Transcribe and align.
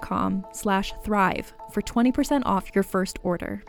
com 0.00 0.46
slash 0.52 0.92
thrive 1.04 1.52
for 1.70 1.82
20% 1.82 2.42
off 2.44 2.70
your 2.74 2.84
first 2.84 3.18
order. 3.22 3.62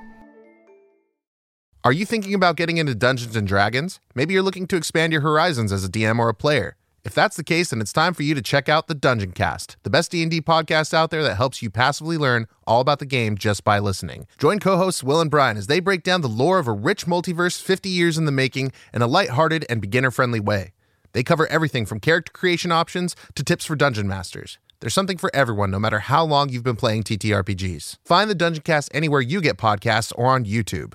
Are 1.86 1.94
you 1.94 2.06
thinking 2.06 2.34
about 2.34 2.58
getting 2.58 2.78
into 2.78 2.94
Dungeons 2.94 3.38
and 3.38 3.48
Dragons? 3.48 4.02
Maybe 4.14 4.34
you're 4.34 4.44
looking 4.44 4.68
to 4.68 4.76
expand 4.76 5.14
your 5.14 5.22
horizons 5.22 5.72
as 5.72 5.86
a 5.86 5.90
DM 5.90 6.20
or 6.20 6.28
a 6.28 6.34
player. 6.34 6.76
If 7.06 7.14
that's 7.14 7.38
the 7.38 7.44
case, 7.44 7.70
then 7.70 7.80
it's 7.80 7.94
time 7.94 8.14
for 8.14 8.24
you 8.24 8.36
to 8.36 8.42
check 8.42 8.68
out 8.68 8.88
the 8.88 8.94
Dungeon 8.94 9.32
Cast, 9.32 9.78
the 9.84 9.90
best 9.90 10.12
D&D 10.12 10.42
podcast 10.42 10.94
out 10.94 11.10
there 11.10 11.24
that 11.24 11.38
helps 11.38 11.62
you 11.62 11.70
passively 11.70 12.18
learn 12.18 12.48
all 12.68 12.82
about 12.82 13.00
the 13.00 13.06
game 13.06 13.38
just 13.38 13.64
by 13.64 13.80
listening. 13.80 14.28
Join 14.38 14.60
co-hosts 14.60 15.06
Will 15.06 15.22
and 15.22 15.32
Brian 15.32 15.56
as 15.56 15.68
they 15.68 15.80
break 15.80 16.04
down 16.04 16.20
the 16.20 16.28
lore 16.28 16.60
of 16.60 16.68
a 16.68 16.74
rich 16.74 17.06
multiverse 17.06 17.62
50 17.62 17.88
years 17.88 18.18
in 18.18 18.26
the 18.26 18.32
making 18.34 18.74
in 18.94 19.02
a 19.02 19.08
lighthearted 19.08 19.66
and 19.70 19.80
beginner-friendly 19.80 20.42
way. 20.42 20.74
They 21.14 21.24
cover 21.24 21.48
everything 21.48 21.86
from 21.86 22.02
character 22.02 22.34
creation 22.34 22.74
options 22.74 23.16
to 23.36 23.44
tips 23.44 23.64
for 23.66 23.78
dungeon 23.78 24.08
masters. 24.08 24.60
There's 24.82 24.94
something 24.94 25.18
for 25.18 25.30
everyone, 25.36 25.72
no 25.72 25.80
matter 25.80 26.00
how 26.00 26.24
long 26.24 26.48
you've 26.48 26.64
been 26.64 26.78
playing 26.78 27.04
TTRPGs. 27.04 27.98
Find 28.06 28.30
the 28.30 28.36
Dungeon 28.36 28.64
Cast 28.64 28.90
anywhere 28.94 29.20
you 29.20 29.42
get 29.42 29.58
podcasts 29.58 30.14
or 30.16 30.28
on 30.28 30.46
YouTube. 30.46 30.94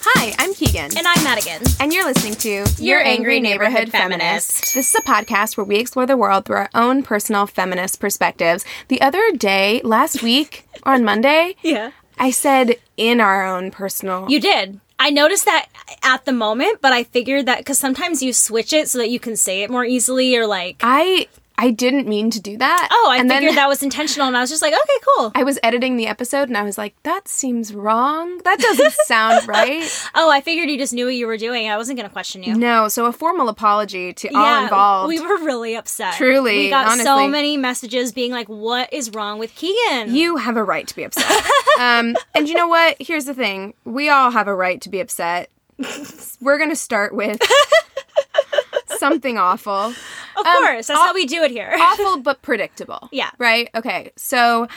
Hi, 0.00 0.34
I'm 0.38 0.54
Keegan. 0.54 0.96
And 0.96 1.06
I'm 1.06 1.22
Madigan. 1.22 1.60
And 1.78 1.92
you're 1.92 2.06
listening 2.06 2.36
to 2.36 2.64
Your 2.82 3.02
Angry 3.02 3.38
Neighborhood 3.40 3.90
Feminist. 3.90 4.72
This 4.74 4.88
is 4.88 4.94
a 4.94 5.02
podcast 5.02 5.58
where 5.58 5.64
we 5.66 5.76
explore 5.76 6.06
the 6.06 6.16
world 6.16 6.46
through 6.46 6.56
our 6.56 6.70
own 6.74 7.02
personal 7.02 7.46
feminist 7.46 8.00
perspectives. 8.00 8.64
The 8.88 9.02
other 9.02 9.32
day, 9.32 9.82
last 9.84 10.22
week, 10.22 10.66
on 10.84 11.04
Monday, 11.04 11.54
Yeah. 11.62 11.90
I 12.18 12.30
said 12.30 12.76
in 12.96 13.20
our 13.20 13.44
own 13.46 13.70
personal. 13.70 14.24
You 14.30 14.40
did. 14.40 14.80
I 14.98 15.10
noticed 15.10 15.44
that 15.44 15.66
at 16.02 16.24
the 16.24 16.32
moment, 16.32 16.80
but 16.80 16.94
I 16.94 17.04
figured 17.04 17.44
that 17.44 17.58
because 17.58 17.78
sometimes 17.78 18.22
you 18.22 18.32
switch 18.32 18.72
it 18.72 18.88
so 18.88 18.96
that 18.98 19.10
you 19.10 19.20
can 19.20 19.36
say 19.36 19.62
it 19.62 19.70
more 19.70 19.84
easily 19.84 20.34
or 20.34 20.46
like, 20.46 20.78
I 20.82 21.28
I 21.60 21.70
didn't 21.72 22.06
mean 22.06 22.30
to 22.30 22.40
do 22.40 22.56
that. 22.58 22.88
oh, 22.92 23.08
I 23.10 23.18
and 23.18 23.28
figured 23.28 23.50
then 23.50 23.56
that 23.56 23.68
was 23.68 23.82
intentional. 23.82 24.28
And 24.28 24.36
I 24.36 24.40
was 24.40 24.48
just 24.48 24.62
like, 24.62 24.72
okay, 24.72 25.04
cool. 25.16 25.32
I 25.34 25.42
was 25.42 25.58
editing 25.64 25.96
the 25.96 26.06
episode 26.06 26.48
and 26.48 26.56
I 26.56 26.62
was 26.62 26.78
like, 26.78 26.94
that 27.02 27.26
seems 27.26 27.74
wrong. 27.74 28.38
That 28.44 28.60
doesn't 28.60 28.92
sound 29.06 29.48
right. 29.48 29.82
Oh, 30.14 30.30
I 30.30 30.40
figured 30.40 30.70
you 30.70 30.78
just 30.78 30.92
knew 30.92 31.06
what 31.06 31.16
you 31.16 31.26
were 31.26 31.36
doing. 31.36 31.68
I 31.68 31.76
wasn't 31.76 31.98
going 31.98 32.08
to 32.08 32.12
question 32.12 32.44
you. 32.44 32.54
No, 32.54 32.86
so 32.86 33.06
a 33.06 33.12
formal 33.12 33.48
apology 33.48 34.12
to 34.12 34.28
all 34.34 34.62
involved. 34.62 35.08
We 35.08 35.20
were 35.20 35.38
really 35.38 35.74
upset. 35.74 36.14
Truly, 36.14 36.58
We 36.58 36.70
got 36.70 36.96
so 37.00 37.26
many 37.26 37.56
messages 37.56 38.12
being 38.12 38.30
like, 38.30 38.48
what 38.48 38.92
is 38.92 39.10
wrong 39.10 39.40
with 39.40 39.52
Keegan? 39.56 40.14
You 40.14 40.36
have 40.36 40.56
a 40.56 40.62
right 40.62 40.86
to 40.86 40.94
be 40.94 41.02
upset. 41.02 41.44
um, 41.80 42.14
and 42.36 42.48
you 42.48 42.54
know 42.54 42.68
what? 42.68 42.96
Here's 43.00 43.24
the 43.24 43.34
thing 43.34 43.74
we 43.84 44.08
all 44.08 44.30
have 44.30 44.46
a 44.46 44.54
right 44.54 44.80
to 44.82 44.88
be 44.88 45.00
upset. 45.00 45.50
We're 46.40 46.58
going 46.58 46.70
to 46.70 46.76
start 46.76 47.14
with 47.14 47.40
something 48.98 49.38
awful. 49.38 49.72
of 49.72 49.94
um, 50.36 50.56
course. 50.56 50.86
That's 50.86 51.00
how 51.00 51.14
we 51.14 51.26
do 51.26 51.42
it 51.42 51.50
here. 51.50 51.74
Awful, 51.78 52.18
but 52.18 52.42
predictable. 52.42 53.08
Yeah. 53.18 53.30
Right? 53.38 53.68
Okay. 53.74 54.12
So 54.16 54.68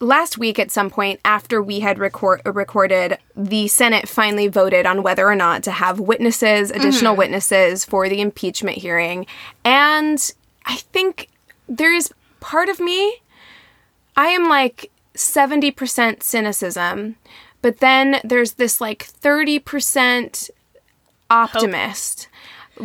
last 0.00 0.38
week, 0.38 0.58
at 0.58 0.70
some 0.70 0.90
point, 0.90 1.20
after 1.24 1.62
we 1.62 1.80
had 1.80 1.98
record- 1.98 2.40
recorded, 2.46 3.18
the 3.36 3.68
Senate 3.68 4.08
finally 4.08 4.48
voted 4.48 4.86
on 4.86 5.02
whether 5.02 5.26
or 5.26 5.34
not 5.34 5.62
to 5.64 5.70
have 5.70 6.00
witnesses, 6.00 6.70
additional 6.70 7.12
mm-hmm. 7.12 7.18
witnesses 7.18 7.84
for 7.84 8.08
the 8.08 8.20
impeachment 8.20 8.78
hearing. 8.78 9.26
And 9.64 10.32
I 10.64 10.76
think 10.76 11.28
there's 11.68 12.12
part 12.40 12.68
of 12.68 12.80
me, 12.80 13.22
I 14.16 14.28
am 14.28 14.48
like 14.48 14.90
70% 15.14 16.22
cynicism, 16.22 17.16
but 17.62 17.78
then 17.78 18.20
there's 18.24 18.52
this 18.52 18.80
like 18.80 19.06
30% 19.06 20.50
optimist. 21.28 22.28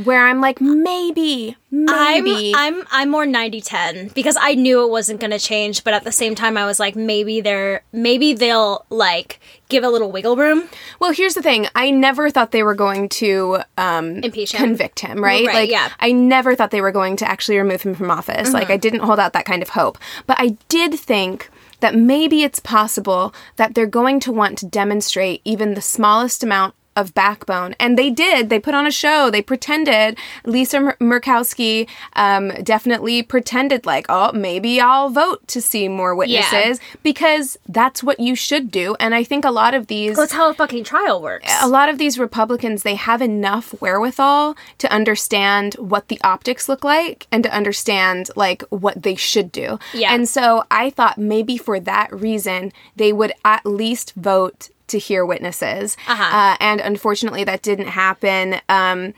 Where 0.03 0.27
I'm 0.27 0.41
like, 0.41 0.59
maybe, 0.59 1.55
maybe. 1.71 2.53
I'm 2.55 2.75
I'm 2.75 2.87
I'm 2.91 3.09
more 3.09 3.25
90-10 3.25 4.13
because 4.13 4.37
I 4.39 4.55
knew 4.55 4.83
it 4.83 4.89
wasn't 4.89 5.19
going 5.19 5.31
to 5.31 5.39
change, 5.39 5.83
but 5.83 5.93
at 5.93 6.03
the 6.03 6.11
same 6.11 6.35
time 6.35 6.57
I 6.57 6.65
was 6.65 6.79
like 6.79 6.95
maybe 6.95 7.41
they're 7.41 7.83
maybe 7.91 8.33
they'll 8.33 8.85
like 8.89 9.39
give 9.69 9.83
a 9.83 9.89
little 9.89 10.11
wiggle 10.11 10.35
room. 10.35 10.67
Well, 10.99 11.11
here's 11.11 11.33
the 11.33 11.41
thing. 11.41 11.67
I 11.75 11.91
never 11.91 12.29
thought 12.29 12.51
they 12.51 12.63
were 12.63 12.75
going 12.75 13.09
to 13.09 13.59
um, 13.77 14.17
Impeach 14.17 14.53
him. 14.53 14.59
convict 14.59 14.99
him, 14.99 15.23
right? 15.23 15.45
Right, 15.45 15.55
like, 15.55 15.71
yeah. 15.71 15.89
I 15.99 16.11
never 16.11 16.55
thought 16.55 16.71
they 16.71 16.81
were 16.81 16.91
going 16.91 17.15
to 17.17 17.29
actually 17.29 17.57
remove 17.57 17.81
him 17.81 17.95
from 17.95 18.11
office. 18.11 18.53
Like, 18.53 18.69
I 18.69 18.77
didn't 18.77 18.99
hold 18.99 19.19
out 19.19 19.33
that 19.33 19.45
kind 19.45 19.61
of 19.61 19.69
hope. 19.69 19.97
But 20.27 20.37
I 20.39 20.57
did 20.67 20.93
think 20.99 21.49
that 21.79 21.95
maybe 21.95 22.43
it's 22.43 22.59
possible 22.59 23.33
that 23.57 23.75
they're 23.75 23.85
going 23.85 24.19
to 24.21 24.31
want 24.31 24.57
to 24.59 24.65
demonstrate 24.65 25.41
even 25.43 25.73
the 25.73 25.81
smallest 25.81 26.43
amount 26.43 26.73
of 26.95 27.13
backbone. 27.13 27.75
And 27.79 27.97
they 27.97 28.09
did. 28.09 28.49
They 28.49 28.59
put 28.59 28.73
on 28.73 28.87
a 28.87 28.91
show. 28.91 29.29
They 29.29 29.41
pretended. 29.41 30.17
Lisa 30.45 30.79
Mur- 30.79 30.97
Murkowski 31.01 31.87
um, 32.13 32.49
definitely 32.63 33.21
pretended, 33.23 33.85
like, 33.85 34.05
oh, 34.09 34.31
maybe 34.33 34.79
I'll 34.79 35.09
vote 35.09 35.47
to 35.49 35.61
see 35.61 35.87
more 35.87 36.15
witnesses 36.15 36.79
because 37.03 37.57
that's 37.67 38.03
what 38.03 38.19
you 38.19 38.35
should 38.35 38.71
do. 38.71 38.95
And 38.99 39.13
I 39.15 39.23
think 39.23 39.45
a 39.45 39.51
lot 39.51 39.73
of 39.73 39.87
these 39.87 40.15
That's 40.17 40.33
how 40.33 40.49
a 40.49 40.53
fucking 40.53 40.83
trial 40.83 41.21
works. 41.21 41.51
a 41.61 41.67
lot 41.67 41.89
of 41.89 41.97
these 41.97 42.17
Republicans, 42.17 42.83
they 42.83 42.95
have 42.95 43.21
enough 43.21 43.71
wherewithal 43.81 44.55
to 44.77 44.91
understand 44.91 45.73
what 45.75 46.07
the 46.07 46.19
optics 46.23 46.69
look 46.69 46.83
like 46.83 47.27
and 47.31 47.43
to 47.43 47.51
understand 47.53 48.29
like 48.35 48.63
what 48.69 49.03
they 49.03 49.15
should 49.15 49.51
do. 49.51 49.79
Yeah. 49.93 50.13
And 50.13 50.27
so 50.27 50.63
I 50.71 50.89
thought 50.89 51.17
maybe 51.17 51.57
for 51.57 51.79
that 51.79 52.11
reason 52.13 52.71
they 52.95 53.11
would 53.13 53.33
at 53.43 53.65
least 53.65 54.13
vote 54.15 54.69
to 54.87 54.99
hear 54.99 55.25
witnesses. 55.25 55.97
Uh-huh. 56.07 56.23
Uh, 56.37 56.57
and 56.59 56.81
unfortunately, 56.81 57.43
that 57.43 57.61
didn't 57.61 57.87
happen. 57.87 58.61
Um, 58.69 59.13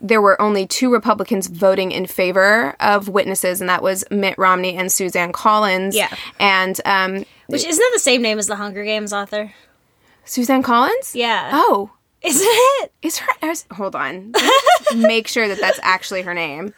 there 0.00 0.20
were 0.20 0.40
only 0.42 0.66
two 0.66 0.92
Republicans 0.92 1.46
voting 1.46 1.92
in 1.92 2.06
favor 2.06 2.74
of 2.80 3.08
witnesses, 3.08 3.60
and 3.60 3.70
that 3.70 3.82
was 3.82 4.04
Mitt 4.10 4.36
Romney 4.36 4.76
and 4.76 4.90
Suzanne 4.90 5.32
Collins. 5.32 5.94
Yeah. 5.94 6.12
And 6.40 6.80
um, 6.84 7.24
Which 7.46 7.64
isn't 7.64 7.78
that 7.80 7.90
the 7.94 8.00
same 8.00 8.20
name 8.20 8.38
as 8.38 8.48
the 8.48 8.56
Hunger 8.56 8.82
Games 8.84 9.12
author? 9.12 9.52
Suzanne 10.24 10.62
Collins? 10.62 11.14
Yeah. 11.14 11.50
Oh, 11.52 11.90
Isn't 12.22 12.46
it? 12.46 12.92
Is 13.02 13.18
her? 13.18 13.50
is- 13.50 13.64
Hold 13.72 13.94
on. 13.96 14.32
Make 14.96 15.28
sure 15.28 15.46
that 15.48 15.58
that's 15.60 15.78
actually 15.82 16.22
her 16.22 16.34
name. 16.34 16.74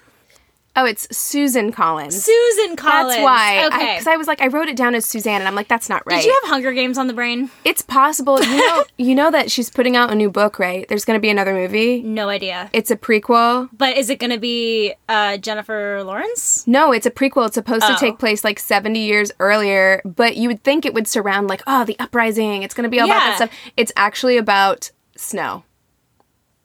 Oh, 0.76 0.84
it's 0.84 1.06
Susan 1.16 1.70
Collins. 1.70 2.24
Susan 2.24 2.74
Collins. 2.74 3.10
That's 3.14 3.22
why. 3.22 3.66
Okay. 3.66 3.92
Because 3.94 4.06
I, 4.08 4.16
was 4.16 4.26
like, 4.26 4.40
I 4.40 4.48
wrote 4.48 4.68
it 4.68 4.76
down 4.76 4.96
as 4.96 5.06
Suzanne, 5.06 5.40
and 5.40 5.46
I'm 5.46 5.54
like, 5.54 5.68
that's 5.68 5.88
not 5.88 6.02
right. 6.04 6.16
Did 6.20 6.26
you 6.26 6.40
have 6.42 6.50
Hunger 6.50 6.72
Games 6.72 6.98
on 6.98 7.06
the 7.06 7.12
brain? 7.12 7.50
it's 7.64 7.80
possible. 7.82 8.42
You 8.42 8.56
know, 8.56 8.84
you 8.98 9.14
know 9.14 9.30
that 9.30 9.50
she's 9.52 9.70
putting 9.70 9.96
out 9.96 10.10
a 10.10 10.16
new 10.16 10.30
book, 10.30 10.58
right? 10.58 10.86
There's 10.88 11.04
going 11.04 11.16
to 11.16 11.20
be 11.22 11.30
another 11.30 11.54
movie. 11.54 12.02
No 12.02 12.28
idea. 12.28 12.70
It's 12.72 12.90
a 12.90 12.96
prequel. 12.96 13.68
But 13.72 13.96
is 13.96 14.10
it 14.10 14.18
going 14.18 14.30
to 14.32 14.38
be 14.38 14.94
uh, 15.08 15.36
Jennifer 15.36 16.02
Lawrence? 16.02 16.66
No, 16.66 16.90
it's 16.92 17.06
a 17.06 17.10
prequel. 17.10 17.46
It's 17.46 17.54
supposed 17.54 17.84
Oh. 17.84 17.94
to 17.94 18.00
take 18.00 18.18
place 18.18 18.42
like 18.42 18.58
70 18.58 18.98
years 18.98 19.30
earlier, 19.38 20.02
but 20.04 20.36
you 20.36 20.48
would 20.48 20.64
think 20.64 20.84
it 20.84 20.92
would 20.94 21.06
surround 21.06 21.46
like, 21.48 21.62
oh, 21.68 21.84
the 21.84 21.96
uprising. 22.00 22.62
It's 22.64 22.74
going 22.74 22.84
to 22.84 22.90
be 22.90 22.98
all 22.98 23.06
about 23.06 23.20
that 23.20 23.36
stuff. 23.36 23.50
It's 23.76 23.92
actually 23.96 24.36
about 24.38 24.90
Snow. 25.16 25.62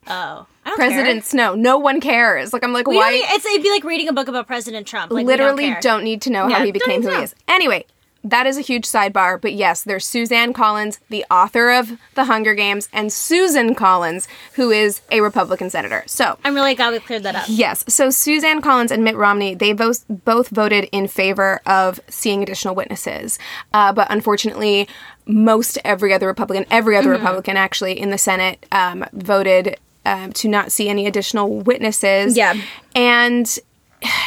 Oh, 0.10 0.48
I 0.66 0.70
don't 0.70 0.76
President 0.76 1.08
care. 1.20 1.22
Snow. 1.22 1.56
No 1.56 1.78
one 1.78 2.02
cares. 2.02 2.52
Like 2.54 2.64
I'm 2.64 2.74
like, 2.74 2.88
We 2.88 2.98
why? 2.98 3.12
need- 3.12 3.24
it's, 3.28 3.46
it'd 3.46 3.64
be 3.64 3.70
like 3.72 3.84
reading 3.84 4.08
a 4.08 4.14
book 4.14 4.28
about 4.28 4.48
President 4.48 4.88
Trump. 4.88 5.12
Like, 5.12 5.26
we 5.26 5.28
literally 5.32 5.70
don't, 5.72 5.82
don't, 5.82 6.04
need 6.04 6.22
to 6.24 6.30
know 6.32 6.48
Yeah, 6.48 6.60
how 6.60 6.66
he 6.66 6.72
became 6.72 7.02
who 7.04 7.10
to 7.12 7.18
he 7.18 7.24
is. 7.24 7.36
Anyway, 7.48 7.86
that 8.22 8.46
is 8.46 8.58
a 8.58 8.62
huge 8.62 8.84
sidebar, 8.86 9.40
but 9.40 9.54
yes, 9.54 9.84
there's 9.84 10.06
Suzanne 10.06 10.52
Collins, 10.52 11.00
the 11.10 11.26
author 11.32 11.72
of 11.72 11.98
The 12.16 12.26
Hunger 12.26 12.54
Games, 12.54 12.90
and 12.92 13.14
Susan 13.14 13.74
Collins, 13.76 14.28
who 14.56 14.72
is 14.72 15.00
a 15.10 15.22
Republican 15.22 15.70
senator. 15.70 16.04
So, 16.06 16.38
I'm 16.44 16.54
really 16.54 16.76
glad 16.76 16.92
we 16.92 17.00
cleared 17.00 17.24
that 17.24 17.36
up. 17.36 17.46
yes, 17.48 17.86
so 17.88 18.10
Suzanne 18.10 18.62
Collins 18.62 18.92
and 18.92 19.06
Mitt 19.06 19.16
Romney, 19.16 19.56
they 19.56 19.72
both 19.72 20.04
both 20.10 20.50
voted 20.50 20.90
in 20.92 21.08
favor 21.08 21.62
of 21.66 22.02
seeing 22.10 22.44
additional 22.44 22.76
witnesses, 22.76 23.40
uh, 23.74 23.94
but 23.94 24.08
unfortunately, 24.12 24.90
most 25.26 25.78
every 25.86 26.14
other 26.14 26.28
Republican, 26.28 26.66
every 26.70 26.98
other 26.98 27.12
Mm-hmm. 27.14 27.20
Republican 27.24 27.56
actually 27.56 27.98
in 27.98 28.10
the 28.10 28.18
Senate, 28.18 28.66
um, 28.74 29.06
voted. 29.14 29.78
Um, 30.10 30.34
to 30.34 30.48
not 30.48 30.72
see 30.72 30.90
any 30.90 31.06
additional 31.06 31.60
witnesses. 31.60 32.36
Yeah. 32.36 32.60
And 32.96 33.60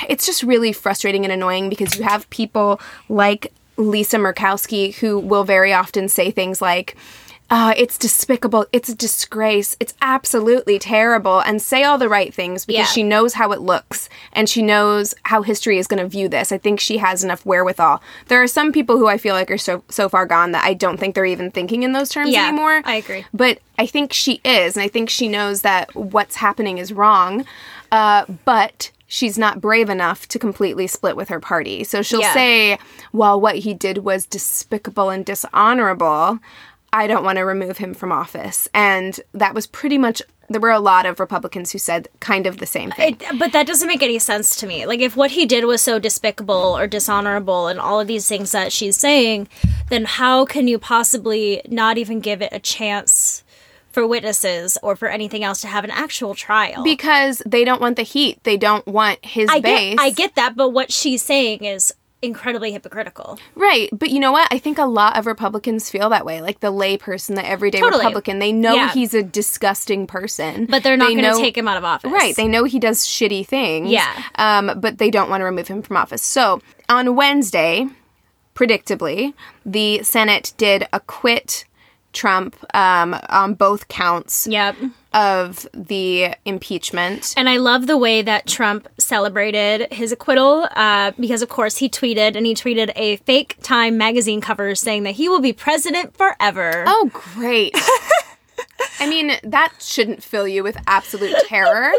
it's 0.08 0.25
just 0.25 0.44
really 0.44 0.73
frustrating 0.73 1.25
and 1.25 1.32
annoying 1.32 1.69
because 1.69 1.99
you 1.99 2.05
have 2.05 2.31
people 2.31 2.81
like 3.08 3.52
Lisa 3.76 4.19
Murkowski 4.19 4.94
who 4.94 5.19
will 5.19 5.43
very 5.43 5.73
often 5.73 6.08
say 6.08 6.31
things 6.31 6.62
like, 6.62 6.96
uh, 7.54 7.75
it's 7.76 7.99
despicable, 7.99 8.64
it's 8.72 8.88
a 8.88 8.94
disgrace, 8.94 9.76
it's 9.78 9.93
absolutely 10.00 10.78
terrible, 10.78 11.40
and 11.40 11.60
say 11.60 11.84
all 11.84 11.99
the 11.99 12.08
right 12.08 12.32
things 12.32 12.64
because 12.64 12.78
Yeah. 12.78 12.84
she 12.87 13.02
knows 13.02 13.34
how 13.34 13.52
it 13.52 13.60
looks 13.60 14.08
and 14.32 14.49
she 14.49 14.62
knows 14.62 15.12
how 15.25 15.43
history 15.43 15.76
is 15.76 15.87
going 15.87 16.02
to 16.02 16.08
view 16.08 16.28
this. 16.31 16.50
I 16.50 16.56
think 16.56 16.81
she 16.81 16.96
has 16.96 17.22
enough 17.22 17.44
wherewithal. 17.44 18.02
There 18.28 18.43
are 18.43 18.46
some 18.46 18.72
people 18.72 18.96
who 18.96 19.06
I 19.06 19.19
feel 19.19 19.34
like 19.34 19.50
are 19.50 19.58
so 19.58 19.84
so 19.90 20.08
far 20.08 20.25
gone 20.25 20.52
that 20.52 20.64
I 20.64 20.72
don't 20.72 20.99
think 20.99 21.14
they're 21.14 21.26
even 21.26 21.50
thinking 21.50 21.82
in 21.82 21.93
those 21.93 22.08
terms 22.08 22.31
Yeah, 22.32 22.49
anymore. 22.49 22.81
I 22.87 22.94
agree. 22.94 23.26
But 23.34 23.58
I 23.78 23.84
think 23.87 24.14
she 24.14 24.40
is, 24.46 24.75
and 24.76 24.82
I 24.82 24.88
think 24.88 25.10
she 25.10 25.28
knows 25.28 25.60
that 25.60 25.94
what's 25.94 26.37
happening 26.37 26.78
is 26.78 26.90
wrong. 26.90 27.44
Uh, 27.90 28.25
but 28.46 28.90
she's 29.06 29.37
not 29.37 29.60
brave 29.60 29.90
enough 29.90 30.26
to 30.28 30.38
completely 30.38 30.87
split 30.87 31.16
with 31.16 31.28
her 31.28 31.38
party. 31.38 31.84
So 31.84 32.00
she'll 32.00 32.22
Yeah. 32.22 32.32
say, 32.32 32.78
well, 33.12 33.38
what 33.38 33.56
he 33.56 33.75
did 33.75 33.99
was 33.99 34.25
despicable 34.25 35.10
and 35.10 35.22
dishonorable. 35.26 36.38
I 36.93 37.06
don't 37.06 37.25
want 37.25 37.37
to 37.39 37.43
remove 37.43 37.79
him 37.79 37.94
from 37.94 38.12
office. 38.12 38.69
And 38.75 39.19
that 39.33 39.55
was 39.55 39.67
pretty 39.67 39.97
much, 39.97 40.21
there 40.49 40.61
were 40.61 40.71
a 40.71 40.79
lot 40.81 41.06
of 41.06 41.19
Republicans 41.19 41.73
who 41.73 41.79
said 41.79 42.09
kind 42.21 42.47
of 42.47 42.59
the 42.59 42.67
same 42.67 42.91
thing. 42.91 43.17
It, 43.19 43.39
but 43.39 43.53
that 43.53 43.67
doesn't 43.67 43.89
make 43.89 44.03
any 44.03 44.19
sense 44.19 44.56
to 44.56 44.67
me. 44.67 44.85
Like, 44.85 45.00
if 45.00 45.17
what 45.17 45.31
he 45.31 45.47
did 45.47 45.65
was 45.65 45.81
so 45.81 45.99
despicable 45.99 46.77
or 46.77 46.87
dishonorable 46.87 47.67
and 47.69 47.81
all 47.81 47.99
of 47.99 48.09
these 48.09 48.29
things 48.29 48.53
that 48.53 48.73
she's 48.73 48.97
saying, 48.97 49.49
then 49.89 50.05
how 50.05 50.44
can 50.44 50.69
you 50.69 50.79
possibly 50.79 51.62
not 51.69 51.97
even 51.97 52.21
give 52.21 52.43
it 52.43 52.53
a 52.53 52.59
chance 52.59 53.43
for 53.91 54.06
witnesses 54.06 54.79
or 54.83 54.97
for 54.97 55.09
anything 55.09 55.45
else 55.45 55.61
to 55.62 55.69
have 55.69 55.85
an 55.85 55.91
actual 55.91 56.35
trial? 56.35 56.83
because 56.83 57.43
they 57.47 57.65
don't 57.65 57.81
want 57.81 57.97
the 57.97 58.03
heat. 58.03 58.43
They 58.45 58.56
don't 58.59 58.87
want 58.87 59.25
his 59.25 59.49
I 59.50 59.61
base. 59.61 59.95
get, 59.95 60.03
I 60.03 60.11
get 60.11 60.35
that, 60.35 60.56
but 60.56 60.71
what 60.71 60.93
she's 60.93 61.23
saying 61.23 61.65
is 61.65 61.95
incredibly 62.23 62.73
hypocritical. 62.73 63.39
Right, 63.55 63.89
but 63.93 64.11
you 64.11 64.21
know 64.21 64.33
what? 64.33 64.49
I 64.53 64.59
think 64.59 64.79
a 64.79 64.85
lot 64.87 65.19
of 65.19 65.27
Republicans 65.27 65.91
feel 65.91 66.09
that 66.11 66.25
way. 66.25 66.41
Like 66.41 66.61
the 66.61 66.71
lay 66.71 66.97
person, 66.97 67.35
the 67.35 67.47
everyday 67.47 67.81
Totally. 67.81 67.99
Republican, 68.05 68.39
they 68.39 68.53
know 68.53 68.75
Yeah. 68.75 68.93
he's 68.93 69.13
a 69.13 69.23
disgusting 69.23 70.07
person, 70.07 70.67
But 70.67 70.83
they're 70.83 70.97
not 70.97 71.09
They 71.09 71.21
going 71.21 71.35
to 71.35 71.41
take 71.41 71.59
him 71.59 71.69
out 71.69 71.77
of 71.77 71.85
office. 71.85 72.11
Right, 72.11 72.35
they 72.37 72.49
know 72.49 72.65
he 72.65 72.79
does 72.79 73.01
shitty 73.05 73.47
things. 73.47 73.91
Yeah. 73.91 74.11
um, 74.37 74.79
but 74.81 74.99
they 74.99 75.11
don't 75.11 75.29
want 75.29 75.41
to 75.41 75.45
remove 75.45 75.69
him 75.69 75.83
from 75.83 75.97
office. 75.97 76.23
So 76.23 76.61
on 76.89 77.15
Wednesday, 77.17 77.87
predictably, 78.55 79.35
the 79.67 80.03
Senate 80.03 80.53
did 80.57 80.87
acquit 80.93 81.65
Trump 82.12 82.56
um, 82.75 83.17
on 83.29 83.55
both 83.55 83.88
counts 83.88 84.47
Yep. 84.47 84.76
of 85.14 85.67
the 85.75 86.35
impeachment. 86.44 87.35
And 87.37 87.49
I 87.49 87.56
love 87.59 87.87
the 87.87 87.97
way 87.99 88.23
that 88.23 88.47
Trump 88.47 88.88
celebrated 88.99 89.93
his 89.93 90.12
acquittal 90.12 90.69
uh, 90.76 91.12
because, 91.19 91.43
of 91.43 91.49
course, 91.49 91.76
he 91.79 91.88
tweeted 91.88 92.37
and 92.37 92.47
he 92.47 92.55
tweeted 92.55 92.93
a 92.97 93.17
fake 93.19 93.56
Time 93.62 93.97
magazine 93.99 94.41
cover 94.41 94.75
saying 94.75 95.03
that 95.05 95.12
he 95.12 95.29
will 95.29 95.41
be 95.41 95.53
president 95.53 96.17
forever. 96.17 96.85
Oh, 96.87 97.11
great. 97.12 97.76
I 99.00 99.09
mean, 99.09 99.32
that 99.43 99.73
shouldn't 99.81 100.23
fill 100.23 100.47
you 100.47 100.62
with 100.62 100.76
absolute 100.87 101.35
terror. 101.47 101.91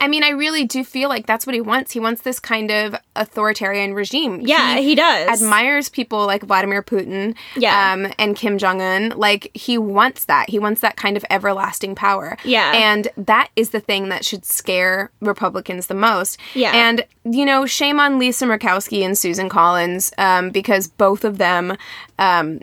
I 0.00 0.08
mean, 0.08 0.24
I 0.24 0.30
really 0.30 0.64
do 0.64 0.82
feel 0.84 1.08
like 1.08 1.26
that's 1.26 1.46
what 1.46 1.54
he 1.54 1.60
wants. 1.60 1.92
He 1.92 2.00
wants 2.00 2.22
this 2.22 2.40
kind 2.40 2.70
of 2.70 2.96
authoritarian 3.14 3.94
regime. 3.94 4.40
yeah, 4.40 4.78
he, 4.78 4.94
does. 4.96 5.28
admires 5.42 5.88
people 5.88 6.26
like 6.26 6.42
Vladimir 6.42 6.82
Putin 6.82 7.36
Yeah. 7.56 7.92
um, 7.92 8.12
and 8.18 8.34
Kim 8.34 8.58
Jong 8.58 8.80
un. 8.82 9.10
Like, 9.16 9.50
he 9.54 9.78
wants 9.78 10.24
that. 10.24 10.50
He 10.50 10.58
wants 10.58 10.80
that 10.80 10.96
kind 10.96 11.16
of 11.16 11.24
everlasting 11.30 11.94
power. 11.94 12.36
Yeah. 12.42 12.72
And 12.74 13.08
that 13.16 13.50
is 13.54 13.70
the 13.70 13.80
thing 13.80 14.08
that 14.08 14.24
should 14.24 14.44
scare 14.44 15.10
Republicans 15.20 15.86
the 15.86 15.94
most. 15.94 16.38
Yeah. 16.54 16.72
And, 16.74 17.04
you 17.24 17.44
know, 17.44 17.64
shame 17.66 18.00
on 18.00 18.18
Lisa 18.18 18.46
Murkowski 18.46 19.02
and 19.04 19.16
Susan 19.16 19.48
Collins 19.48 20.12
um, 20.18 20.50
because 20.50 20.88
both 20.88 21.24
of 21.24 21.38
them. 21.38 21.76
Um, 22.18 22.60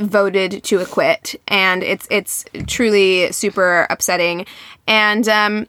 voted 0.00 0.62
to 0.64 0.80
acquit 0.80 1.34
and 1.46 1.82
it's 1.82 2.06
it's 2.10 2.44
truly 2.66 3.30
super 3.32 3.86
upsetting 3.90 4.46
and 4.86 5.28
um 5.28 5.66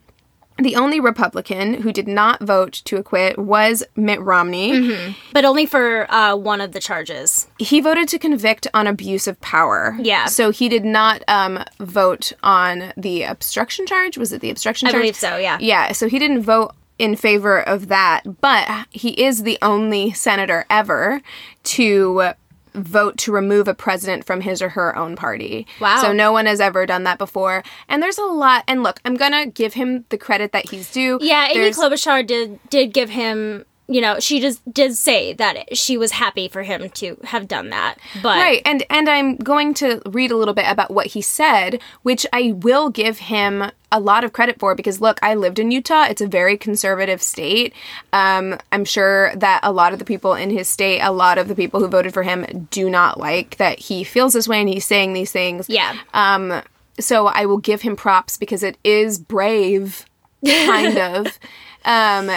the 0.58 0.76
only 0.76 1.00
Republican 1.00 1.74
who 1.82 1.92
did 1.92 2.06
not 2.06 2.40
vote 2.42 2.72
to 2.84 2.96
acquit 2.98 3.38
was 3.38 3.82
Mitt 3.96 4.20
Romney. 4.20 5.16
but 5.32 5.44
only 5.46 5.64
for 5.64 6.08
uh, 6.12 6.36
one 6.36 6.60
of 6.60 6.72
the 6.72 6.78
charges. 6.78 7.48
He 7.58 7.80
voted 7.80 8.06
to 8.08 8.18
convict 8.18 8.66
on 8.74 8.86
abuse 8.86 9.26
of 9.26 9.40
power. 9.40 9.96
Yeah. 9.98 10.26
So 10.26 10.50
he 10.50 10.68
did 10.68 10.84
not 10.84 11.22
um, 11.26 11.64
vote 11.80 12.32
on 12.42 12.92
the 12.98 13.22
obstruction 13.22 13.86
charge. 13.86 14.18
Was 14.18 14.30
it 14.32 14.42
the 14.42 14.50
obstruction 14.50 14.88
I 14.88 14.90
charge? 14.92 15.02
believe 15.02 15.16
so, 15.16 15.36
yeah. 15.38 15.56
Yeah. 15.58 15.92
So 15.92 16.06
he 16.06 16.18
didn't 16.18 16.42
vote 16.42 16.74
in 16.98 17.16
favor 17.16 17.58
of 17.60 17.88
that, 17.88 18.40
but 18.42 18.86
he 18.90 19.20
is 19.24 19.42
the 19.44 19.58
only 19.62 20.12
senator 20.12 20.66
ever 20.68 21.22
to 21.64 22.32
vote 22.74 23.18
to 23.18 23.32
remove 23.32 23.68
a 23.68 23.74
president 23.74 24.24
from 24.24 24.40
his 24.40 24.62
or 24.62 24.70
her 24.70 24.96
own 24.96 25.16
party. 25.16 25.66
Wow. 25.80 26.00
So 26.02 26.12
no 26.12 26.32
one 26.32 26.46
has 26.46 26.60
ever 26.60 26.86
done 26.86 27.04
that 27.04 27.18
before. 27.18 27.62
And 27.88 28.02
there's 28.02 28.18
a 28.18 28.24
lot 28.24 28.64
and 28.66 28.82
look, 28.82 29.00
I'm 29.04 29.14
going 29.16 29.32
to 29.32 29.46
give 29.50 29.74
him 29.74 30.04
the 30.08 30.18
credit 30.18 30.52
that 30.52 30.70
he's 30.70 30.90
due. 30.90 31.18
Yeah, 31.20 31.46
Amy 31.48 31.60
There's- 31.60 31.78
Klobuchar 31.78 32.26
did 32.26 32.58
did 32.70 32.92
give 32.92 33.10
him. 33.10 33.64
You 33.92 34.00
know, 34.00 34.18
she 34.20 34.40
just 34.40 34.60
did 34.72 34.96
say 34.96 35.32
that 35.34 35.76
she 35.76 35.96
was 35.98 36.12
happy 36.12 36.48
for 36.48 36.62
him 36.62 36.90
to 36.90 37.18
have 37.24 37.48
done 37.48 37.70
that. 37.70 37.96
But 38.22 38.38
Right, 38.38 38.62
and 38.64 38.84
and 38.90 39.08
I'm 39.08 39.36
going 39.36 39.74
to 39.74 40.00
read 40.06 40.30
a 40.30 40.36
little 40.36 40.54
bit 40.54 40.66
about 40.68 40.90
what 40.90 41.08
he 41.08 41.20
said, 41.20 41.80
which 42.02 42.26
I 42.32 42.52
will 42.52 42.90
give 42.90 43.18
him 43.18 43.70
a 43.92 44.00
lot 44.00 44.24
of 44.24 44.32
credit 44.32 44.58
for 44.58 44.74
because 44.74 45.00
look, 45.00 45.18
I 45.22 45.34
lived 45.34 45.58
in 45.58 45.70
Utah. 45.70 46.04
It's 46.04 46.22
a 46.22 46.26
very 46.26 46.56
conservative 46.56 47.22
state. 47.22 47.74
Um, 48.12 48.58
I'm 48.72 48.86
sure 48.86 49.36
that 49.36 49.60
a 49.62 49.70
lot 49.70 49.92
of 49.92 49.98
the 49.98 50.04
people 50.04 50.34
in 50.34 50.50
his 50.50 50.66
state, 50.66 51.00
a 51.00 51.12
lot 51.12 51.36
of 51.36 51.46
the 51.46 51.54
people 51.54 51.78
who 51.78 51.88
voted 51.88 52.14
for 52.14 52.22
him, 52.22 52.68
do 52.70 52.88
not 52.88 53.20
like 53.20 53.58
that 53.58 53.78
he 53.78 54.02
feels 54.02 54.32
this 54.32 54.48
way 54.48 54.60
and 54.60 54.68
he's 54.68 54.86
saying 54.86 55.12
these 55.12 55.30
things. 55.30 55.68
Yeah. 55.68 55.94
Um, 56.14 56.62
so 56.98 57.26
I 57.26 57.44
will 57.46 57.58
give 57.58 57.82
him 57.82 57.94
props 57.94 58.38
because 58.38 58.62
it 58.62 58.78
is 58.82 59.18
brave, 59.18 60.06
kind 60.46 60.98
of. 60.98 61.38
Um, 61.84 62.30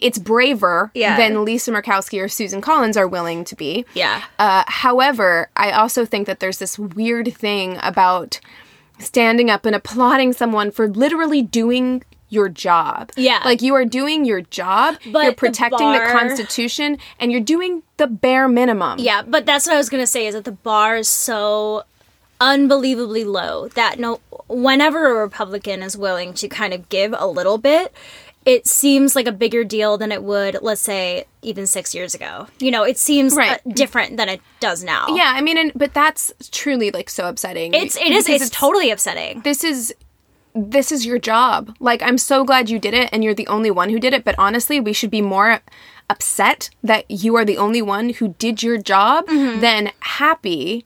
it's 0.00 0.18
braver 0.18 0.90
Yeah. 0.94 1.16
than 1.16 1.44
Lisa 1.44 1.70
Murkowski 1.72 2.22
or 2.22 2.28
Susan 2.28 2.60
Collins 2.60 2.96
are 2.96 3.08
willing 3.08 3.44
to 3.44 3.54
be. 3.56 3.84
Yeah. 3.94 4.22
Uh, 4.38 4.64
however, 4.66 5.48
I 5.56 5.72
also 5.72 6.04
think 6.04 6.26
that 6.26 6.40
there's 6.40 6.58
this 6.58 6.78
weird 6.78 7.34
thing 7.34 7.78
about 7.82 8.40
standing 8.98 9.50
up 9.50 9.66
and 9.66 9.74
applauding 9.74 10.32
someone 10.32 10.70
for 10.70 10.88
literally 10.88 11.42
doing 11.42 12.02
your 12.28 12.48
job. 12.48 13.10
Yeah. 13.16 13.42
Like 13.44 13.60
you 13.60 13.74
are 13.74 13.84
doing 13.84 14.24
your 14.24 14.40
job, 14.40 14.96
But 15.10 15.24
you're 15.24 15.34
protecting 15.34 15.92
the, 15.92 15.98
bar- 15.98 16.12
Constitution, 16.12 16.96
and 17.20 17.30
you're 17.30 17.42
doing 17.42 17.82
the 17.98 18.06
bare 18.06 18.48
minimum. 18.48 18.98
Yeah, 19.00 19.20
but 19.26 19.44
that's 19.44 19.66
what 19.66 19.74
I 19.74 19.78
was 19.78 19.90
gonna 19.90 20.06
say 20.06 20.26
is 20.26 20.34
that 20.34 20.44
the 20.44 20.52
bar 20.52 20.96
is 20.96 21.08
so 21.08 21.82
unbelievably 22.40 23.24
low 23.24 23.68
that 23.68 23.98
no 24.00 24.20
whenever 24.48 25.06
a 25.10 25.14
Republican 25.22 25.82
is 25.82 25.96
willing 25.96 26.34
to 26.34 26.48
kind 26.48 26.74
of 26.74 26.88
give 26.88 27.14
a 27.16 27.26
little 27.26 27.58
bit, 27.58 27.92
it 28.44 28.66
seems 28.66 29.14
like 29.14 29.26
a 29.26 29.32
bigger 29.32 29.64
deal 29.64 29.96
than 29.98 30.10
it 30.10 30.22
would, 30.22 30.58
let's 30.62 30.80
say, 30.80 31.26
even 31.42 31.66
six 31.66 31.94
years 31.94 32.14
ago. 32.14 32.48
You 32.58 32.70
know, 32.70 32.82
it 32.82 32.98
seems 32.98 33.36
Right. 33.36 33.60
uh, 33.64 33.70
different 33.72 34.16
than 34.16 34.28
it 34.28 34.40
does 34.60 34.82
now. 34.82 35.06
Yeah, 35.08 35.32
I 35.34 35.40
mean, 35.40 35.58
and, 35.58 35.72
but 35.74 35.94
that's 35.94 36.32
truly 36.50 36.90
like 36.90 37.08
so 37.08 37.28
upsetting. 37.28 37.74
It's 37.74 37.96
it 37.96 38.10
is 38.10 38.26
because 38.26 38.42
it's, 38.42 38.50
totally 38.50 38.90
upsetting. 38.90 39.40
This 39.42 39.62
is 39.64 39.94
this 40.54 40.92
is 40.92 41.06
your 41.06 41.18
job. 41.18 41.74
Like, 41.80 42.02
I'm 42.02 42.18
so 42.18 42.44
glad 42.44 42.68
you 42.68 42.78
did 42.78 42.94
it 42.94 43.08
and 43.12 43.24
you're 43.24 43.32
the 43.34 43.46
only 43.46 43.70
one 43.70 43.88
who 43.90 43.98
did 43.98 44.12
it. 44.12 44.22
But 44.24 44.34
honestly, 44.38 44.80
we 44.80 44.92
should 44.92 45.10
be 45.10 45.22
more 45.22 45.60
upset 46.10 46.68
that 46.82 47.10
you 47.10 47.36
are 47.36 47.44
the 47.44 47.56
only 47.56 47.80
one 47.80 48.10
who 48.10 48.28
did 48.38 48.62
your 48.62 48.76
job 48.76 49.26
than 49.28 49.92
happy 50.00 50.84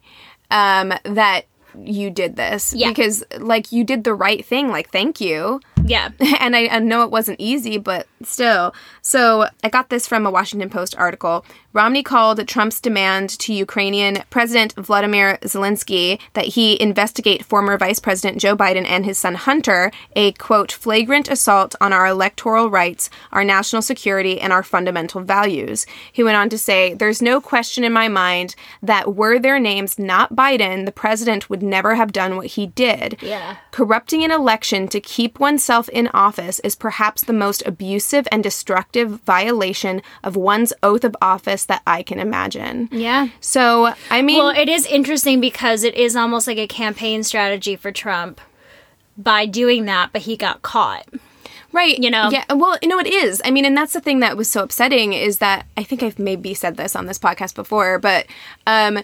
um, 0.51 0.93
that 1.03 1.47
you 1.83 2.09
did 2.09 2.37
this. 2.37 2.73
Yeah. 2.73 2.89
Because, 2.89 3.25
like, 3.39 3.73
you 3.73 3.83
did 3.83 4.05
the 4.05 4.13
right 4.13 4.45
thing. 4.45 4.69
Like, 4.69 4.89
thank 4.89 5.19
you. 5.19 5.59
Yeah. 5.87 6.09
and 6.39 6.55
I, 6.55 6.67
I 6.67 6.79
know 6.79 7.03
it 7.03 7.11
wasn't 7.11 7.39
easy, 7.39 7.77
but 7.77 8.07
still. 8.23 8.73
So 9.01 9.47
I 9.63 9.69
got 9.69 9.89
this 9.89 10.07
from 10.07 10.25
a 10.25 10.31
Washington 10.31 10.69
Post 10.69 10.95
article. 10.97 11.45
Romney 11.73 12.01
called 12.01 12.45
Trump's 12.47 12.81
demand 12.81 13.29
to 13.37 13.53
Ukrainian 13.53 14.23
President 14.31 14.73
Vladimir 14.73 15.37
Zelensky 15.43 16.19
that 16.33 16.45
he 16.45 16.81
investigate 16.81 17.45
former 17.45 17.77
Vice 17.77 17.99
President 17.99 18.41
Joe 18.41 18.57
Biden 18.57 18.85
and 18.87 19.05
his 19.05 19.19
son 19.19 19.35
Hunter 19.35 19.91
a 20.15 20.31
quote 20.33 20.71
flagrant 20.71 21.29
assault 21.29 21.75
on 21.79 21.93
our 21.93 22.07
electoral 22.07 22.71
rights, 22.71 23.11
our 23.31 23.43
national 23.43 23.83
security, 23.83 24.41
and 24.41 24.51
our 24.51 24.63
fundamental 24.63 25.21
values. 25.21 25.85
He 26.11 26.23
went 26.23 26.37
on 26.37 26.49
to 26.49 26.57
say, 26.57 26.95
"There's 26.95 27.21
no 27.21 27.39
question 27.39 27.83
in 27.83 27.93
my 27.93 28.07
mind 28.07 28.55
that 28.81 29.13
were 29.13 29.37
their 29.37 29.59
names 29.59 29.99
not 29.99 30.35
Biden, 30.35 30.85
the 30.85 30.91
president 30.91 31.47
would 31.49 31.61
never 31.61 31.93
have 31.93 32.11
done 32.11 32.37
what 32.37 32.47
he 32.47 32.67
did." 32.67 33.17
Yeah. 33.21 33.57
Corrupting 33.69 34.23
an 34.23 34.31
election 34.31 34.87
to 34.87 34.99
keep 34.99 35.39
oneself 35.39 35.89
in 35.89 36.07
office 36.07 36.59
is 36.61 36.75
perhaps 36.75 37.21
the 37.21 37.33
most 37.33 37.61
abusive 37.67 38.06
and 38.13 38.43
destructive 38.43 39.21
violation 39.21 40.01
of 40.23 40.35
one's 40.35 40.73
oath 40.83 41.03
of 41.03 41.15
office 41.21 41.65
that 41.65 41.81
I 41.85 42.03
can 42.03 42.19
imagine. 42.19 42.89
Yeah. 42.91 43.29
So, 43.41 43.93
I 44.09 44.21
mean, 44.21 44.37
Well, 44.39 44.49
it 44.55 44.69
is 44.69 44.85
interesting 44.85 45.39
because 45.41 45.83
it 45.83 45.95
is 45.95 46.15
almost 46.15 46.47
like 46.47 46.57
a 46.57 46.67
campaign 46.67 47.23
strategy 47.23 47.75
for 47.75 47.91
Trump 47.91 48.39
by 49.17 49.45
doing 49.45 49.85
that, 49.85 50.11
but 50.13 50.21
he 50.23 50.37
got 50.37 50.61
caught. 50.61 51.07
right, 51.73 51.97
you 51.99 52.09
know? 52.09 52.29
Yeah, 52.31 52.45
well, 52.53 52.77
you 52.81 52.87
know, 52.87 52.99
it 52.99 53.07
is. 53.07 53.41
I 53.45 53.51
mean, 53.51 53.65
and 53.65 53.75
that's 53.77 53.93
the 53.93 54.01
thing 54.01 54.19
that 54.21 54.37
was 54.37 54.49
so 54.49 54.63
upsetting 54.63 55.13
is 55.13 55.39
that 55.39 55.65
I 55.75 55.83
think 55.83 56.01
I've 56.01 56.17
maybe 56.17 56.53
said 56.53 56.77
this 56.77 56.95
on 56.95 57.05
this 57.05 57.19
podcast 57.19 57.55
before, 57.55 57.99
but 57.99 58.25
um 58.65 58.99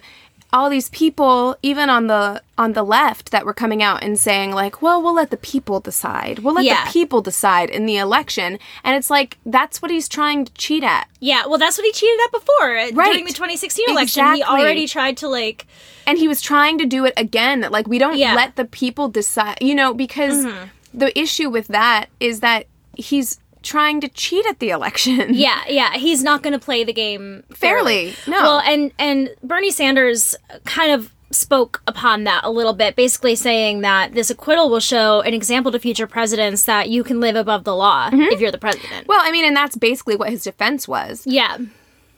all 0.54 0.70
these 0.70 0.88
people 0.90 1.56
even 1.62 1.90
on 1.90 2.06
the 2.06 2.40
on 2.56 2.72
the 2.74 2.84
left 2.84 3.32
that 3.32 3.44
were 3.44 3.52
coming 3.52 3.82
out 3.82 4.02
and 4.04 4.18
saying 4.18 4.52
like 4.52 4.80
well 4.80 5.02
we'll 5.02 5.12
let 5.14 5.30
the 5.30 5.36
people 5.36 5.80
decide 5.80 6.38
we'll 6.38 6.54
let 6.54 6.64
Yeah. 6.64 6.84
the 6.84 6.92
people 6.92 7.20
decide 7.20 7.68
in 7.70 7.86
the 7.86 7.96
election 7.98 8.58
and 8.84 8.96
it's 8.96 9.10
like 9.10 9.36
that's 9.44 9.82
what 9.82 9.90
he's 9.90 10.08
trying 10.08 10.44
to 10.44 10.52
cheat 10.54 10.84
at 10.84 11.08
Yeah, 11.18 11.46
well, 11.46 11.58
that's 11.58 11.76
what 11.76 11.84
he 11.84 11.92
cheated 11.92 12.20
at 12.24 12.30
before 12.32 12.76
uh, 12.78 12.90
during 12.92 13.24
the 13.24 13.32
2016 13.32 13.90
election. 13.90 14.34
He 14.36 14.42
already 14.44 14.86
tried 14.86 15.16
to 15.18 15.28
like, 15.28 15.66
and 16.06 16.18
he 16.18 16.28
was 16.28 16.40
trying 16.40 16.78
to 16.78 16.86
do 16.86 17.04
it 17.04 17.14
again 17.16 17.66
like 17.70 17.88
we 17.88 17.98
don't 17.98 18.16
Yeah. 18.16 18.28
Mm-hmm. 18.28 18.36
let 18.36 18.56
the 18.56 18.64
people 18.64 19.08
decide 19.08 19.58
you 19.60 19.74
know 19.74 19.92
because 19.92 20.46
the 20.94 21.10
issue 21.18 21.50
with 21.50 21.66
that 21.68 22.06
is 22.20 22.38
that 22.40 22.66
he's 22.96 23.40
trying 23.64 24.00
to 24.00 24.08
cheat 24.08 24.46
at 24.46 24.60
the 24.60 24.70
election 24.70 25.34
yeah, 25.34 25.62
yeah, 25.68 25.94
he's 25.96 26.22
not 26.22 26.42
going 26.42 26.52
to 26.52 26.64
play 26.64 26.84
the 26.84 26.92
game 26.92 27.42
Fairly, 27.52 28.14
no. 28.28 28.40
Well, 28.40 28.60
and 28.60 28.92
and 28.98 29.30
Bernie 29.42 29.70
Sanders 29.72 30.36
kind 30.64 30.92
of 30.92 31.10
spoke 31.30 31.82
upon 31.88 32.22
that 32.24 32.42
a 32.44 32.50
little 32.50 32.74
bit, 32.74 32.94
basically 32.94 33.34
saying 33.34 33.80
that 33.80 34.14
this 34.14 34.30
acquittal 34.30 34.70
will 34.70 34.78
show 34.78 35.20
an 35.22 35.34
example 35.34 35.72
to 35.72 35.80
future 35.80 36.06
presidents 36.06 36.62
that 36.64 36.88
you 36.90 37.02
can 37.02 37.18
live 37.18 37.34
above 37.34 37.64
the 37.64 37.74
law 37.74 38.08
Mm-hmm. 38.10 38.32
if 38.32 38.40
you're 38.40 38.52
the 38.52 38.58
president. 38.58 39.08
well 39.08 39.18
i 39.22 39.32
mean 39.32 39.44
and 39.44 39.56
that's 39.56 39.74
basically 39.76 40.14
what 40.14 40.30
his 40.30 40.44
defense 40.44 40.86
was 40.86 41.26
yeah, 41.26 41.56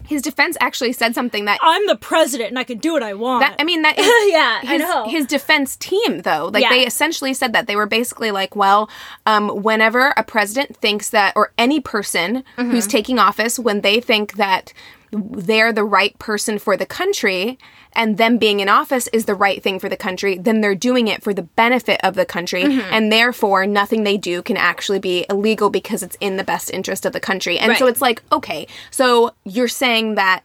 his 0.06 0.22
defense 0.22 0.56
actually 0.60 0.92
said 0.92 1.14
something 1.14 1.44
that 1.46 1.58
I'm 1.62 1.86
the 1.86 1.96
president 1.96 2.50
and 2.50 2.58
I 2.58 2.64
can 2.64 2.78
do 2.78 2.92
what 2.92 3.02
I 3.02 3.14
want. 3.14 3.40
that 3.40 3.56
i 3.58 3.64
mean 3.64 3.82
that 3.82 3.98
is 3.98 4.06
yeah, 4.32 4.60
I 4.62 4.66
his, 4.66 4.80
know. 4.80 5.04
his 5.08 5.26
defense 5.26 5.76
team 5.76 6.22
though 6.22 6.50
like 6.52 6.62
Yeah. 6.62 6.70
they 6.70 6.86
essentially 6.86 7.34
said 7.34 7.52
that 7.52 7.66
they 7.66 7.76
were 7.76 7.86
basically 7.86 8.30
like 8.30 8.56
well 8.56 8.88
um, 9.26 9.48
whenever 9.62 10.12
a 10.16 10.22
president 10.24 10.76
thinks 10.76 11.10
that 11.10 11.32
or 11.36 11.52
any 11.58 11.80
person 11.80 12.44
Mm-hmm. 12.56 12.70
who's 12.70 12.86
taking 12.86 13.18
office 13.18 13.58
when 13.58 13.80
they 13.82 14.00
think 14.00 14.34
that 14.34 14.72
they're 15.12 15.72
the 15.72 15.84
right 15.84 16.18
person 16.18 16.58
for 16.58 16.76
the 16.76 16.86
country 16.86 17.58
and 17.92 18.18
them 18.18 18.36
being 18.38 18.60
in 18.60 18.68
office 18.68 19.06
is 19.08 19.24
the 19.24 19.34
right 19.34 19.62
thing 19.62 19.78
for 19.78 19.88
the 19.88 19.96
country 19.96 20.36
then 20.36 20.60
they're 20.60 20.74
doing 20.74 21.08
it 21.08 21.22
for 21.22 21.32
the 21.32 21.42
benefit 21.42 22.00
of 22.04 22.14
the 22.14 22.24
country 22.26 22.62
Mm-hmm. 22.64 22.92
and 22.92 23.12
therefore 23.12 23.66
nothing 23.66 24.04
they 24.04 24.16
do 24.16 24.42
can 24.42 24.56
actually 24.56 24.98
be 24.98 25.24
illegal 25.30 25.70
because 25.70 26.02
it's 26.02 26.16
in 26.20 26.36
the 26.36 26.44
best 26.44 26.70
interest 26.70 27.06
of 27.06 27.12
the 27.12 27.20
country 27.20 27.58
and 27.58 27.76
so 27.76 27.86
it's 27.86 28.00
like 28.00 28.22
okay 28.32 28.66
so 28.90 29.32
you're 29.44 29.68
saying 29.68 30.14
that 30.16 30.42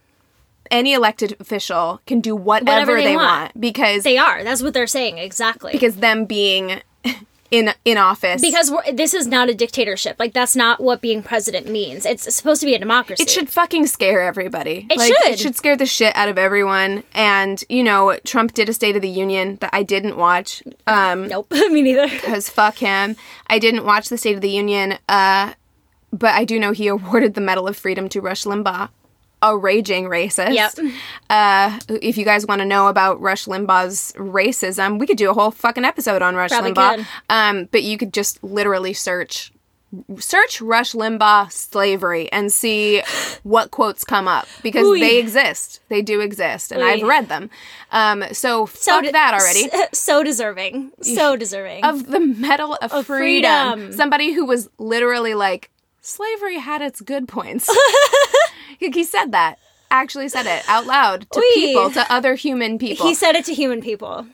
any 0.70 0.94
elected 0.94 1.36
official 1.42 2.00
can 2.08 2.22
do 2.22 2.34
whatever, 2.34 2.72
Whatever 2.72 2.96
they, 2.96 3.04
they 3.08 3.16
want. 3.18 3.28
want. 3.56 3.60
because 3.60 4.04
they 4.04 4.18
are. 4.18 4.42
That's 4.46 4.62
what 4.64 4.74
they're 4.74 4.88
saying 4.88 5.18
exactly. 5.18 5.74
because 5.74 5.98
them 5.98 6.24
being 6.24 6.82
in 7.52 7.74
in 7.84 7.98
office 7.98 8.42
because 8.42 8.72
this 8.94 9.14
is 9.14 9.28
not 9.28 9.50
a 9.50 9.54
dictatorship. 9.54 10.16
Like 10.18 10.34
that's 10.34 10.56
not 10.56 10.80
what 10.80 11.02
being 11.02 11.22
president 11.22 11.68
means. 11.68 12.06
It's 12.06 12.34
supposed 12.34 12.62
to 12.62 12.66
be 12.66 12.74
a 12.74 12.80
democracy. 12.80 13.22
it 13.22 13.30
should 13.30 13.50
fucking 13.50 13.88
scare 13.88 14.22
everybody. 14.22 14.88
It 14.90 14.98
like, 14.98 15.08
should. 15.08 15.34
It 15.34 15.40
should 15.40 15.56
scare 15.56 15.76
the 15.76 15.86
shit 15.86 16.16
out 16.16 16.30
of 16.30 16.38
everyone. 16.38 17.04
And 17.14 17.64
you 17.70 17.84
know, 17.84 18.18
Trump 18.24 18.54
did 18.54 18.70
a 18.70 18.74
State 18.74 18.96
of 18.96 19.02
the 19.02 19.10
Union 19.10 19.58
that 19.58 19.70
I 19.74 19.84
didn't 19.84 20.18
watch. 20.18 20.64
Um, 20.88 21.28
Nope, 21.28 21.52
me 21.70 21.82
neither. 21.82 22.08
because 22.08 22.50
fuck 22.50 22.78
him. 22.78 23.18
I 23.48 23.60
didn't 23.60 23.86
watch 23.86 24.08
the 24.10 24.18
State 24.18 24.36
of 24.36 24.42
the 24.42 24.50
Union. 24.50 24.98
Uh, 25.10 25.54
but 26.14 26.34
I 26.34 26.46
do 26.46 26.60
know 26.60 26.72
he 26.72 26.88
awarded 26.88 27.34
the 27.34 27.42
Medal 27.42 27.68
of 27.68 27.76
Freedom 27.78 28.08
to 28.10 28.22
Rush 28.22 28.46
Limbaugh. 28.46 28.90
A 29.42 29.58
raging 29.58 30.06
racist. 30.06 30.54
Yep. 30.54 30.94
Uh, 31.30 31.80
if 32.02 32.18
you 32.18 32.26
guys 32.26 32.46
want 32.46 32.60
to 32.60 32.66
know 32.66 32.88
about 32.88 33.20
Rush 33.20 33.46
Limbaugh's 33.46 34.14
racism, 34.16 35.00
we 35.00 35.08
could 35.08 35.18
do 35.18 35.30
a 35.30 35.34
whole 35.34 35.52
fucking 35.52 35.84
episode 35.86 36.22
on 36.22 36.36
Rush 36.36 36.52
Probably 36.52 36.74
Limbaugh. 36.74 36.96
could. 36.98 37.08
Um, 37.30 37.70
but 37.72 37.84
you 37.84 37.98
could 37.98 38.14
just 38.14 38.44
literally 38.44 38.94
search 38.94 39.52
search 40.20 40.62
Rush 40.62 40.94
Limbaugh 40.94 41.52
slavery 41.52 42.32
and 42.32 42.52
see 42.52 43.02
what 43.44 43.72
quotes 43.72 44.04
come 44.04 44.28
up 44.28 44.48
because 44.64 45.00
they 45.00 45.18
exist. 45.18 45.82
They 45.90 46.02
do 46.02 46.22
exist, 46.22 46.72
and 46.72 46.82
I've 46.84 47.04
read 47.04 47.28
them. 47.28 47.50
Um, 47.92 48.24
so, 48.32 48.66
fuck 48.66 49.04
de- 49.04 49.12
that 49.12 49.34
already. 49.34 49.70
so 49.94 50.24
deserving. 50.24 50.92
So 51.02 51.36
deserving. 51.36 51.84
Of 51.84 52.08
the 52.08 52.20
Medal 52.20 52.78
of, 52.82 53.06
freedom. 53.06 53.80
freedom. 53.80 53.94
Somebody 53.94 54.32
who 54.32 54.46
was 54.46 54.70
literally 54.78 55.34
like, 55.34 55.70
slavery 56.02 56.58
had 56.58 56.82
its 56.82 57.02
good 57.02 57.28
points. 57.28 57.70
he 58.80 59.04
said 59.04 59.32
that. 59.32 59.58
Actually 59.90 60.30
said 60.30 60.46
it 60.46 60.64
out 60.70 60.86
loud 60.86 61.28
to 61.32 61.40
Wee. 61.40 61.52
people, 61.54 61.92
to 61.92 62.12
other 62.12 62.36
human 62.36 62.80
people. 62.80 63.06
he 63.06 63.14
said 63.14 63.36
it 63.36 63.44
to 63.46 63.54
human 63.54 63.82
people, 63.82 64.26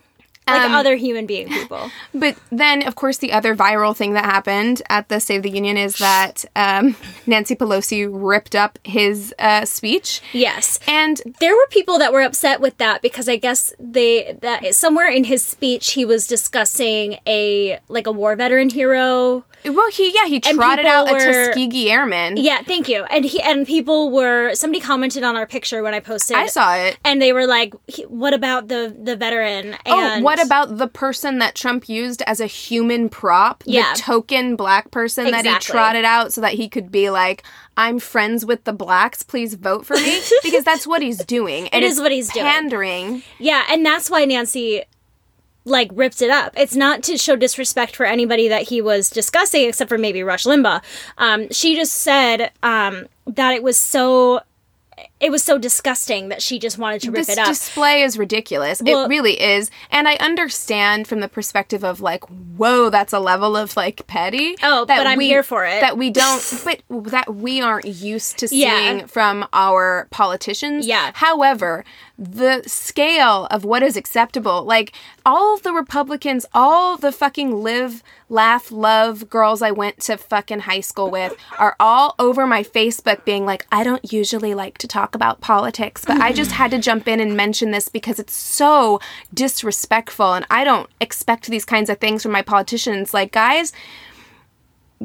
like 0.47 0.61
Um, 0.61 0.71
other 0.71 0.95
human 0.95 1.25
being 1.25 1.49
people. 1.49 1.89
But 2.13 2.37
then, 2.51 2.87
of 2.87 2.93
course, 2.93 3.17
the 3.17 3.31
other 3.31 3.55
viral 3.55 3.95
thing 3.97 4.13
that 4.13 4.23
happened 4.25 4.83
at 4.87 5.09
the 5.09 5.19
State 5.19 5.37
of 5.37 5.43
the 5.43 5.49
Union 5.49 5.75
is 5.75 5.97
that 5.97 6.45
um, 6.55 6.95
Nancy 7.25 7.55
Pelosi 7.55 8.07
ripped 8.07 8.55
up 8.55 8.77
his 8.83 9.33
uh, 9.39 9.65
speech. 9.65 10.21
Yes. 10.31 10.79
And 10.87 11.21
there 11.39 11.55
were 11.55 11.67
people 11.71 11.97
that 11.97 12.13
were 12.13 12.21
upset 12.21 12.61
with 12.61 12.77
that 12.77 13.01
because 13.01 13.27
I 13.27 13.37
guess 13.37 13.73
they 13.79 14.37
that 14.41 14.75
somewhere 14.75 15.09
in 15.09 15.23
his 15.23 15.43
speech 15.43 15.93
he 15.93 16.05
was 16.05 16.27
discussing 16.27 17.17
a 17.25 17.79
like 17.89 18.05
a 18.05 18.11
war 18.11 18.35
veteran 18.35 18.69
hero. 18.69 19.43
Well, 19.65 19.91
he 19.91 20.13
yeah 20.15 20.25
he 20.27 20.39
trotted 20.39 20.85
out 20.85 21.09
a 21.09 21.19
Tuskegee 21.19 21.89
Airman. 21.91 22.37
Yeah, 22.37 22.61
thank 22.63 22.87
you. 22.87 23.03
And 23.05 23.25
he 23.25 23.41
and 23.41 23.65
people 23.67 24.11
were 24.11 24.53
somebody 24.53 24.79
commented 24.81 25.23
on 25.23 25.35
our 25.35 25.45
picture 25.45 25.83
when 25.83 25.93
I 25.93 25.99
posted. 25.99 26.37
I 26.37 26.47
saw 26.47 26.75
it. 26.75 26.97
and 27.03 27.21
they 27.21 27.33
were 27.33 27.45
like, 27.47 27.73
"What 28.07 28.33
about 28.33 28.67
the 28.67 28.95
the 28.97 29.15
veteran?" 29.15 29.75
Oh, 29.85 29.99
And 29.99 30.23
what 30.23 30.43
about 30.43 30.77
the 30.77 30.87
person 30.87 31.39
that 31.39 31.55
Trump 31.55 31.89
used 31.89 32.21
as 32.27 32.39
a 32.39 32.45
human 32.47 33.09
prop? 33.09 33.63
Yeah. 33.65 33.93
The 33.93 33.99
token 34.01 34.55
black 34.55 34.91
person 34.91 35.31
that 35.31 35.45
he 35.45 35.57
trotted 35.59 36.05
out 36.05 36.33
so 36.33 36.41
that 36.41 36.53
he 36.53 36.69
could 36.69 36.91
be 36.91 37.09
like, 37.09 37.43
I'm 37.75 37.99
friends 37.99 38.45
with 38.45 38.63
the 38.63 38.73
blacks, 38.73 39.21
please 39.21 39.53
vote 39.53 39.85
for 39.85 39.95
me. 39.95 40.19
because 40.43 40.63
that's 40.63 40.87
what 40.87 41.01
he's 41.01 41.23
doing. 41.25 41.67
And 41.73 41.83
It 41.83 41.87
is 41.91 41.99
what 41.99 42.11
he's 42.11 42.29
doing. 42.31 42.45
pandering. 42.45 43.23
Yeah, 43.39 43.63
and 43.69 43.85
that's 43.85 44.09
why 44.09 44.25
Nancy 44.25 44.83
like 45.67 45.89
ripped 45.93 46.21
it 46.21 46.29
up. 46.29 46.53
It's 46.55 46.75
not 46.75 47.03
to 47.03 47.17
show 47.17 47.35
disrespect 47.35 47.95
for 47.95 48.05
anybody 48.05 48.47
that 48.47 48.63
he 48.63 48.81
was 48.81 49.09
discussing, 49.09 49.67
except 49.67 49.89
for 49.89 49.97
maybe 49.97 50.23
Rush 50.23 50.45
Limbaugh. 50.45 50.81
Um, 51.17 51.49
she 51.51 51.75
just 51.75 51.93
said 51.93 52.51
um, 52.63 53.07
that 53.25 53.53
it 53.53 53.63
was 53.63 53.77
so 53.77 54.41
it 55.19 55.31
was 55.31 55.43
so 55.43 55.57
disgusting 55.57 56.29
that 56.29 56.41
she 56.41 56.59
just 56.59 56.77
wanted 56.77 57.01
to 57.01 57.11
rip 57.11 57.25
This 57.25 57.29
it 57.29 57.39
up. 57.39 57.47
display 57.47 58.03
is 58.03 58.17
ridiculous. 58.17 58.81
Well- 58.81 59.05
it 59.05 59.07
really 59.09 59.41
is. 59.41 59.71
And 59.89 60.07
I 60.07 60.15
understand 60.15 61.07
from 61.07 61.21
the 61.21 61.27
perspective 61.27 61.83
of 61.83 62.01
like, 62.01 62.23
whoa, 62.25 62.89
that's 62.89 63.13
a 63.13 63.19
level 63.19 63.55
of 63.57 63.75
like 63.75 64.05
petty. 64.07 64.55
Oh, 64.61 64.85
that 64.85 64.97
but 64.97 65.07
I'm 65.07 65.19
here 65.19 65.43
for 65.43 65.65
it. 65.65 65.81
That 65.81 65.97
we 65.97 66.09
don't, 66.11 66.61
but 66.63 66.81
that 67.11 67.33
we 67.35 67.61
aren't 67.61 67.85
used 67.85 68.37
to 68.39 68.47
Yeah. 68.51 68.77
seeing 68.79 69.07
from 69.07 69.47
our 69.53 70.07
politicians. 70.11 70.85
Yeah. 70.85 71.11
However, 71.15 71.83
the 72.19 72.63
scale 72.65 73.45
of 73.51 73.63
what 73.63 73.83
is 73.83 73.95
acceptable. 73.95 74.63
Like 74.63 74.91
all 75.25 75.53
of 75.53 75.63
the 75.63 75.71
Republicans, 75.73 76.45
all 76.53 76.97
the 76.97 77.11
fucking 77.11 77.61
live, 77.63 78.01
laugh, 78.29 78.71
love 78.71 79.29
girls 79.29 79.61
I 79.61 79.71
went 79.71 79.99
to 80.01 80.17
fucking 80.17 80.61
high 80.61 80.79
school 80.79 81.09
with 81.11 81.35
are 81.59 81.75
all 81.79 82.15
over 82.17 82.47
my 82.47 82.63
Facebook 82.63 83.23
being 83.23 83.45
like, 83.45 83.67
I 83.71 83.83
don't 83.83 84.11
usually 84.11 84.53
like 84.55 84.77
to 84.79 84.87
talk 84.87 85.06
about 85.15 85.41
politics, 85.41 86.03
but 86.05 86.19
I 86.21 86.31
just 86.31 86.51
had 86.51 86.71
to 86.71 86.79
jump 86.79 87.07
in 87.07 87.19
and 87.19 87.35
mention 87.35 87.71
this 87.71 87.89
because 87.89 88.19
it's 88.19 88.35
so 88.35 88.99
disrespectful 89.33 90.33
and 90.33 90.45
I 90.49 90.63
don't 90.63 90.89
expect 90.99 91.47
these 91.47 91.65
kinds 91.65 91.89
of 91.89 91.99
things 91.99 92.23
from 92.23 92.31
my 92.31 92.41
politicians. 92.41 93.13
Like, 93.13 93.31
guys, 93.31 93.73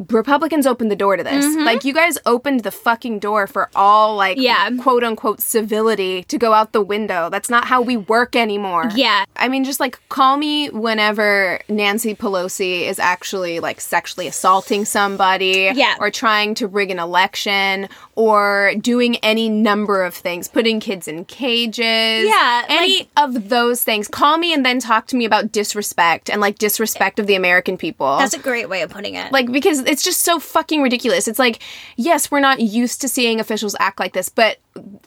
Republicans 0.08 0.66
opened 0.66 0.90
the 0.90 0.96
door 0.96 1.16
to 1.16 1.22
this. 1.24 1.44
Mm-hmm. 1.44 1.64
Like 1.64 1.84
you 1.84 1.92
guys 1.92 2.16
opened 2.24 2.60
the 2.62 2.70
fucking 2.70 3.18
door 3.18 3.46
for 3.46 3.68
all 3.74 4.16
like 4.16 4.38
Yeah. 4.38 4.70
quote 4.80 5.04
unquote 5.04 5.40
civility 5.40 6.22
to 6.24 6.38
go 6.38 6.52
out 6.54 6.72
the 6.72 6.80
window. 6.80 7.28
That's 7.30 7.50
not 7.50 7.66
how 7.66 7.82
we 7.82 7.96
work 7.96 8.34
anymore. 8.34 8.90
Yeah. 8.94 9.24
I 9.36 9.48
mean 9.48 9.64
just 9.64 9.80
like 9.80 10.00
call 10.08 10.36
me 10.38 10.68
whenever 10.70 11.60
Nancy 11.68 12.14
Pelosi 12.14 12.82
is 12.88 12.98
actually 12.98 13.60
like 13.60 13.80
sexually 13.80 14.26
assaulting 14.26 14.84
somebody 14.84 15.70
Yeah. 15.74 15.96
or 16.00 16.10
trying 16.10 16.54
to 16.56 16.66
rig 16.66 16.90
an 16.90 16.98
election 16.98 17.88
or 18.14 18.72
doing 18.80 19.16
any 19.16 19.48
number 19.48 20.02
of 20.04 20.14
things, 20.14 20.48
putting 20.48 20.80
kids 20.80 21.06
in 21.08 21.24
cages. 21.26 22.26
Yeah, 22.28 22.64
Any 22.68 23.08
of 23.16 23.48
those 23.50 23.82
things. 23.84 24.08
Call 24.08 24.38
me 24.38 24.52
and 24.54 24.64
then 24.64 24.78
talk 24.80 25.06
to 25.08 25.16
me 25.16 25.24
about 25.24 25.52
disrespect 25.52 26.30
and 26.30 26.40
like 26.40 26.58
disrespect 26.58 27.18
of 27.18 27.26
the 27.26 27.34
American 27.34 27.76
people 27.76 28.16
That's 28.18 28.34
a 28.34 28.38
great 28.38 28.68
way 28.68 28.82
of 28.82 28.90
putting 28.90 29.14
it. 29.14 29.32
like 29.32 29.50
because 29.52 29.81
it's 29.86 30.02
just 30.02 30.20
so 30.20 30.38
fucking 30.38 30.82
ridiculous. 30.82 31.28
It's 31.28 31.38
like, 31.38 31.60
yes, 31.96 32.30
we're 32.30 32.40
not 32.40 32.60
used 32.60 33.00
to 33.02 33.08
seeing 33.08 33.40
officials 33.40 33.74
act 33.80 33.98
like 34.00 34.12
this, 34.12 34.28
but 34.28 34.58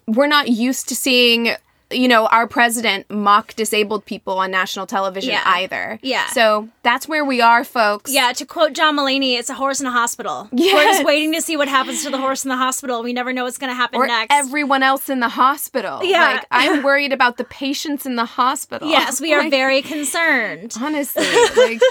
we're 0.08 0.28
not 0.28 0.48
used 0.50 0.88
to 0.90 0.96
seeing 0.96 1.56
you 1.92 2.08
know 2.08 2.26
our 2.28 2.48
president 2.48 3.08
mock 3.12 3.54
disabled 3.54 4.04
people 4.06 4.40
on 4.40 4.50
national 4.50 4.88
television 4.88 5.34
Yeah. 5.34 5.44
either. 5.46 6.00
Yeah. 6.02 6.26
So 6.30 6.68
that's 6.82 7.08
where 7.08 7.24
we 7.24 7.42
are, 7.42 7.64
folks. 7.64 8.12
yeah, 8.12 8.32
to 8.34 8.44
quote 8.44 8.74
John 8.74 8.98
Mulaney, 8.98 9.38
it's 9.38 9.52
a 9.52 9.54
horse 9.54 9.80
in 9.80 9.86
a 9.86 9.92
hospital. 9.92 10.50
We're 10.52 10.72
just 10.84 11.06
waiting 11.06 11.32
to 11.34 11.44
see 11.44 11.56
what 11.56 11.68
happens 11.68 12.04
to 12.04 12.10
the 12.10 12.18
horse 12.18 12.44
in 12.44 12.50
the 12.50 12.58
hospital. 12.58 13.04
We 13.04 13.14
never 13.14 13.34
know 13.34 13.44
what's 13.44 13.60
going 13.60 13.70
to 13.70 13.76
happen 13.76 14.00
Or 14.00 14.08
next. 14.08 14.34
everyone 14.34 14.82
else 14.82 15.10
in 15.12 15.20
the 15.20 15.30
hospital. 15.30 16.00
Yeah. 16.04 16.22
Like 16.26 16.46
I'm 16.50 16.82
worried 16.90 17.14
about 17.14 17.38
the 17.38 17.44
patients 17.46 18.08
in 18.08 18.16
the 18.16 18.26
hospital. 18.26 18.90
yes, 18.90 19.22
we 19.22 19.32
are 19.36 19.42
Like, 19.42 19.52
very 19.52 19.84
concerned. 19.84 20.74
honestly 20.82 21.24
like 21.56 21.82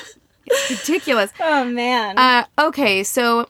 it's 0.46 0.70
ridiculous. 0.88 1.30
Oh 1.40 1.64
man. 1.64 2.18
Uh, 2.18 2.44
okay, 2.58 3.02
so 3.02 3.48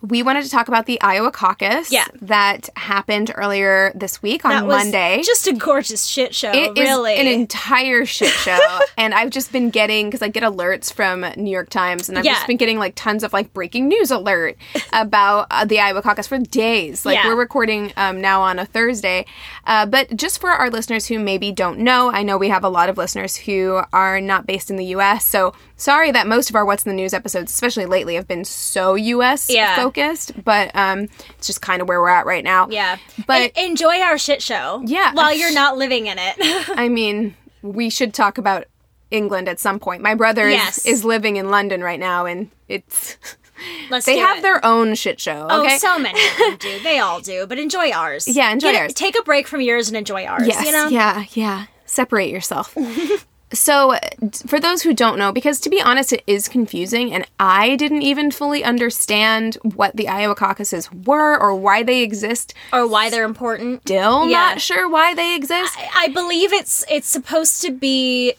we 0.00 0.22
wanted 0.22 0.44
to 0.44 0.50
talk 0.50 0.68
about 0.68 0.84
the 0.84 1.00
Iowa 1.00 1.30
caucus 1.30 1.90
Yeah. 1.90 2.04
that 2.20 2.68
happened 2.76 3.32
earlier 3.34 3.90
this 3.94 4.20
week 4.22 4.44
on 4.44 4.50
that 4.50 4.66
was 4.66 4.82
Monday. 4.84 5.22
just 5.24 5.46
a 5.46 5.54
gorgeous 5.54 6.04
shit 6.04 6.34
show. 6.34 6.52
It 6.52 6.76
is 6.76 6.86
really. 6.90 7.14
an 7.16 7.26
entire 7.26 8.04
shit 8.04 8.28
show, 8.28 8.58
and 8.98 9.14
I've 9.14 9.30
just 9.30 9.50
been 9.50 9.70
getting 9.70 10.08
because 10.08 10.20
I 10.20 10.28
get 10.28 10.42
alerts 10.42 10.92
from 10.92 11.24
New 11.38 11.50
York 11.50 11.70
Times, 11.70 12.10
and 12.10 12.18
I've 12.18 12.24
Yeah. 12.26 12.34
just 12.34 12.46
been 12.46 12.58
getting 12.58 12.78
like 12.78 12.92
tons 12.96 13.24
of 13.24 13.32
like 13.32 13.54
breaking 13.54 13.88
news 13.88 14.10
alert 14.10 14.58
about 14.92 15.46
uh, 15.50 15.64
the 15.64 15.80
Iowa 15.80 16.02
caucus 16.02 16.26
for 16.26 16.36
days. 16.36 17.06
Like 17.06 17.16
Yeah. 17.16 17.28
we're 17.28 17.36
recording 17.36 17.90
um, 17.96 18.20
now 18.20 18.42
on 18.42 18.58
a 18.58 18.66
Thursday, 18.66 19.24
uh, 19.66 19.86
but 19.86 20.14
just 20.14 20.38
for 20.38 20.50
our 20.50 20.68
listeners 20.68 21.06
who 21.06 21.18
maybe 21.18 21.50
don't 21.50 21.78
know, 21.78 22.10
I 22.12 22.24
know 22.24 22.36
we 22.36 22.50
have 22.50 22.62
a 22.64 22.68
lot 22.68 22.90
of 22.90 22.98
listeners 22.98 23.36
who 23.36 23.80
are 23.94 24.20
not 24.20 24.46
based 24.46 24.68
in 24.68 24.76
the 24.76 24.84
U.S. 24.86 25.24
So 25.24 25.54
sorry 25.84 26.10
that 26.10 26.26
most 26.26 26.48
of 26.50 26.56
our 26.56 26.64
What's 26.64 26.84
in 26.84 26.88
the 26.90 26.94
News 26.96 27.12
episodes, 27.12 27.52
especially 27.52 27.84
lately, 27.86 28.14
have 28.14 28.26
been 28.26 28.44
so 28.44 28.94
U.S. 28.94 29.50
Yeah. 29.50 29.76
focused, 29.76 30.32
but 30.42 30.74
um, 30.74 31.08
it's 31.36 31.46
just 31.46 31.60
kind 31.60 31.82
of 31.82 31.88
where 31.88 32.00
we're 32.00 32.08
at 32.08 32.24
right 32.26 32.42
now. 32.42 32.68
yeah. 32.70 32.96
but 33.26 33.52
En- 33.56 33.70
enjoy 33.72 34.00
our 34.00 34.16
shit 34.18 34.42
show. 34.42 34.82
Yeah. 34.86 35.12
While 35.12 35.34
you're 35.34 35.52
not 35.52 35.76
living 35.76 36.06
in 36.06 36.16
it. 36.18 36.34
I 36.78 36.88
mean, 36.88 37.36
we 37.62 37.90
should 37.90 38.14
talk 38.14 38.38
about 38.38 38.64
England 39.10 39.48
at 39.48 39.60
some 39.60 39.78
point. 39.78 40.02
My 40.02 40.14
brother 40.14 40.48
Yes. 40.48 40.78
is, 40.78 40.86
is 41.00 41.04
living 41.04 41.36
in 41.36 41.50
London 41.50 41.82
right 41.82 42.00
now, 42.00 42.24
and 42.26 42.50
it's 42.68 43.16
Let's 43.90 44.06
they 44.06 44.16
have 44.18 44.38
it. 44.38 44.42
their 44.42 44.64
own 44.64 44.94
shit 44.96 45.20
show. 45.20 45.46
Oh, 45.48 45.62
Okay. 45.62 45.78
so 45.78 45.98
many 45.98 46.18
of 46.26 46.36
them 46.38 46.56
do. 46.58 46.78
They 46.82 46.98
all 46.98 47.20
do. 47.20 47.46
But 47.46 47.58
enjoy 47.58 47.90
ours. 47.92 48.26
Yeah, 48.26 48.50
enjoy 48.50 48.72
Get 48.72 48.82
ours. 48.82 48.94
Take 48.94 49.16
a 49.18 49.22
break 49.22 49.46
from 49.46 49.60
yours 49.60 49.88
and 49.88 49.96
enjoy 49.96 50.24
ours. 50.24 50.46
yes. 50.46 50.64
You 50.66 50.72
know? 50.72 50.88
Yeah. 50.88 51.24
Yeah. 51.34 51.66
Separate 51.86 52.30
yourself. 52.30 52.74
So, 53.54 53.96
for 54.46 54.60
those 54.60 54.82
who 54.82 54.92
don't 54.92 55.18
know, 55.18 55.32
because 55.32 55.60
to 55.60 55.70
be 55.70 55.80
honest, 55.80 56.12
it 56.12 56.22
is 56.26 56.48
confusing, 56.48 57.12
and 57.14 57.26
I 57.40 57.76
didn't 57.76 58.02
even 58.02 58.30
fully 58.30 58.62
understand 58.64 59.56
what 59.62 59.96
the 59.96 60.08
Iowa 60.08 60.34
caucuses 60.34 60.92
were 60.92 61.38
or 61.38 61.54
why 61.54 61.82
they 61.82 62.02
exist. 62.02 62.52
Or 62.72 62.86
why 62.86 63.10
they're 63.10 63.24
important. 63.24 63.82
Still 63.82 64.28
Yeah. 64.28 64.38
not 64.50 64.60
sure 64.60 64.88
why 64.88 65.14
they 65.14 65.34
exist. 65.36 65.76
I 65.96 66.08
believe 66.08 66.52
it's 66.52 66.84
it's 66.90 67.08
supposed 67.08 67.62
to 67.62 67.70
be 67.70 68.34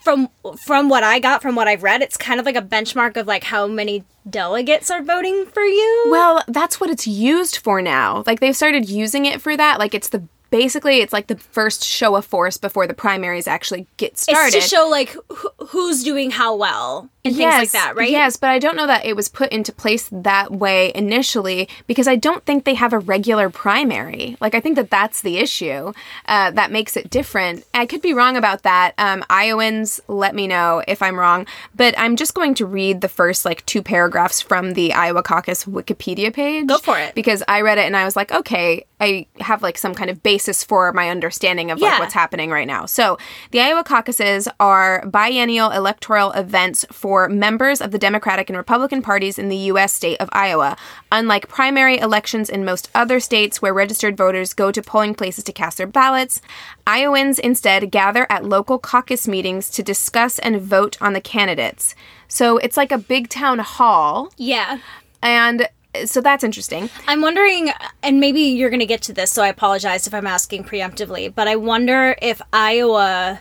from 0.00 0.28
from 0.64 0.88
what 0.88 1.02
I 1.02 1.18
got 1.18 1.42
from 1.42 1.56
what 1.56 1.68
I've 1.68 1.82
read, 1.82 2.00
it's 2.02 2.16
kind 2.16 2.40
of 2.40 2.46
like 2.46 2.56
a 2.56 2.62
benchmark 2.62 3.16
of 3.16 3.26
like 3.26 3.44
how 3.44 3.66
many 3.66 4.04
delegates 4.28 4.90
are 4.90 5.02
voting 5.02 5.46
for 5.46 5.62
you. 5.62 6.08
Well, 6.10 6.42
that's 6.46 6.80
what 6.80 6.90
it's 6.90 7.06
used 7.06 7.58
for 7.58 7.82
now. 7.82 8.22
Like 8.26 8.40
they've 8.40 8.56
started 8.56 8.88
using 8.88 9.24
it 9.26 9.40
for 9.42 9.56
that. 9.56 9.78
Like 9.78 9.94
it's 9.94 10.08
the 10.08 10.22
basically 10.50 10.98
it's 10.98 11.12
like 11.12 11.28
the 11.28 11.36
first 11.36 11.84
show 11.84 12.16
of 12.16 12.24
force 12.24 12.56
before 12.56 12.86
the 12.86 12.94
primaries 12.94 13.46
actually 13.46 13.86
get 13.96 14.18
started. 14.18 14.56
it's 14.56 14.68
to 14.68 14.76
show 14.76 14.88
like 14.88 15.16
wh- 15.32 15.66
who's 15.68 16.02
doing 16.02 16.30
how 16.30 16.54
well 16.54 17.08
and 17.24 17.36
things 17.36 17.54
like 17.54 17.70
that, 17.72 17.96
right? 17.96 18.10
Yes, 18.10 18.36
but 18.36 18.48
I 18.50 18.58
don't 18.58 18.76
know 18.76 18.86
that 18.86 19.04
it 19.04 19.14
was 19.14 19.28
put 19.28 19.52
into 19.52 19.72
place 19.72 20.08
that 20.10 20.52
way 20.52 20.90
initially 20.94 21.68
because 21.86 22.08
I 22.08 22.16
don't 22.16 22.44
think 22.44 22.64
they 22.64 22.74
have 22.74 22.92
a 22.92 22.98
regular 22.98 23.50
primary. 23.50 24.36
Like, 24.40 24.54
I 24.54 24.60
think 24.60 24.76
that 24.76 24.90
that's 24.90 25.20
the 25.20 25.36
issue 25.36 25.92
uh, 26.26 26.50
that 26.52 26.72
makes 26.72 26.96
it 26.96 27.10
different. 27.10 27.66
I 27.74 27.84
could 27.84 28.00
be 28.00 28.14
wrong 28.14 28.36
about 28.36 28.62
that. 28.62 28.94
Um, 28.96 29.22
Iowans, 29.28 30.00
let 30.08 30.34
me 30.34 30.46
know 30.46 30.82
if 30.88 31.02
I'm 31.02 31.18
wrong. 31.18 31.46
But 31.74 31.94
I'm 31.98 32.16
just 32.16 32.34
going 32.34 32.54
to 32.54 32.66
read 32.66 33.02
the 33.02 33.08
first 33.08 33.44
like 33.44 33.66
two 33.66 33.82
paragraphs 33.82 34.40
from 34.40 34.72
the 34.72 34.94
Iowa 34.94 35.22
Caucus 35.22 35.66
Wikipedia 35.66 36.32
page. 36.32 36.66
Go 36.66 36.78
for 36.78 36.98
it. 36.98 37.14
Because 37.14 37.42
I 37.48 37.60
read 37.60 37.76
it 37.76 37.84
and 37.84 37.96
I 37.96 38.04
was 38.06 38.16
like, 38.16 38.32
okay, 38.32 38.86
I 39.00 39.26
have 39.40 39.62
like 39.62 39.78
some 39.78 39.94
kind 39.94 40.10
of 40.10 40.22
basis 40.22 40.62
for 40.62 40.92
my 40.92 41.08
understanding 41.08 41.70
of 41.70 41.80
like 41.80 41.92
Yeah. 41.92 41.98
what's 41.98 42.14
happening 42.14 42.50
right 42.50 42.66
now. 42.66 42.86
So, 42.86 43.16
the 43.50 43.60
Iowa 43.60 43.82
caucuses 43.82 44.46
are 44.60 45.04
biennial 45.06 45.70
electoral 45.70 46.32
events 46.32 46.84
for 46.92 47.28
members 47.28 47.80
of 47.80 47.90
the 47.92 47.98
Democratic 47.98 48.50
and 48.50 48.56
Republican 48.56 49.00
parties 49.02 49.38
in 49.38 49.48
the 49.48 49.56
U.S. 49.72 49.92
state 49.94 50.18
of 50.20 50.28
Iowa. 50.32 50.76
Unlike 51.10 51.48
primary 51.48 51.98
elections 51.98 52.50
in 52.50 52.64
most 52.64 52.90
other 52.94 53.20
states 53.20 53.62
where 53.62 53.72
registered 53.74 54.16
voters 54.16 54.52
go 54.54 54.70
to 54.70 54.82
polling 54.82 55.14
places 55.14 55.44
to 55.44 55.52
cast 55.52 55.78
their 55.78 55.86
ballots, 55.86 56.42
Iowans 56.86 57.38
instead 57.38 57.90
gather 57.90 58.26
at 58.30 58.44
local 58.44 58.78
caucus 58.78 59.26
meetings 59.26 59.70
to 59.70 59.82
discuss 59.82 60.38
and 60.40 60.60
vote 60.60 60.96
on 61.00 61.14
the 61.14 61.20
candidates. 61.20 61.94
So, 62.28 62.58
it's 62.58 62.76
like 62.76 62.92
a 62.92 62.98
big 62.98 63.28
town 63.28 63.60
hall, 63.60 64.30
Yeah. 64.36 64.78
and 65.22 65.68
so 66.04 66.20
that's 66.20 66.44
interesting. 66.44 66.88
I'm 67.06 67.20
wondering, 67.20 67.72
and 68.02 68.20
maybe 68.20 68.40
you're 68.40 68.70
going 68.70 68.80
to 68.80 68.86
get 68.86 69.02
to 69.02 69.12
this, 69.12 69.32
so 69.32 69.42
I 69.42 69.48
apologize 69.48 70.06
if 70.06 70.14
I'm 70.14 70.26
asking 70.26 70.64
preemptively, 70.64 71.34
but 71.34 71.48
I 71.48 71.56
wonder 71.56 72.16
if 72.22 72.40
Iowa. 72.52 73.40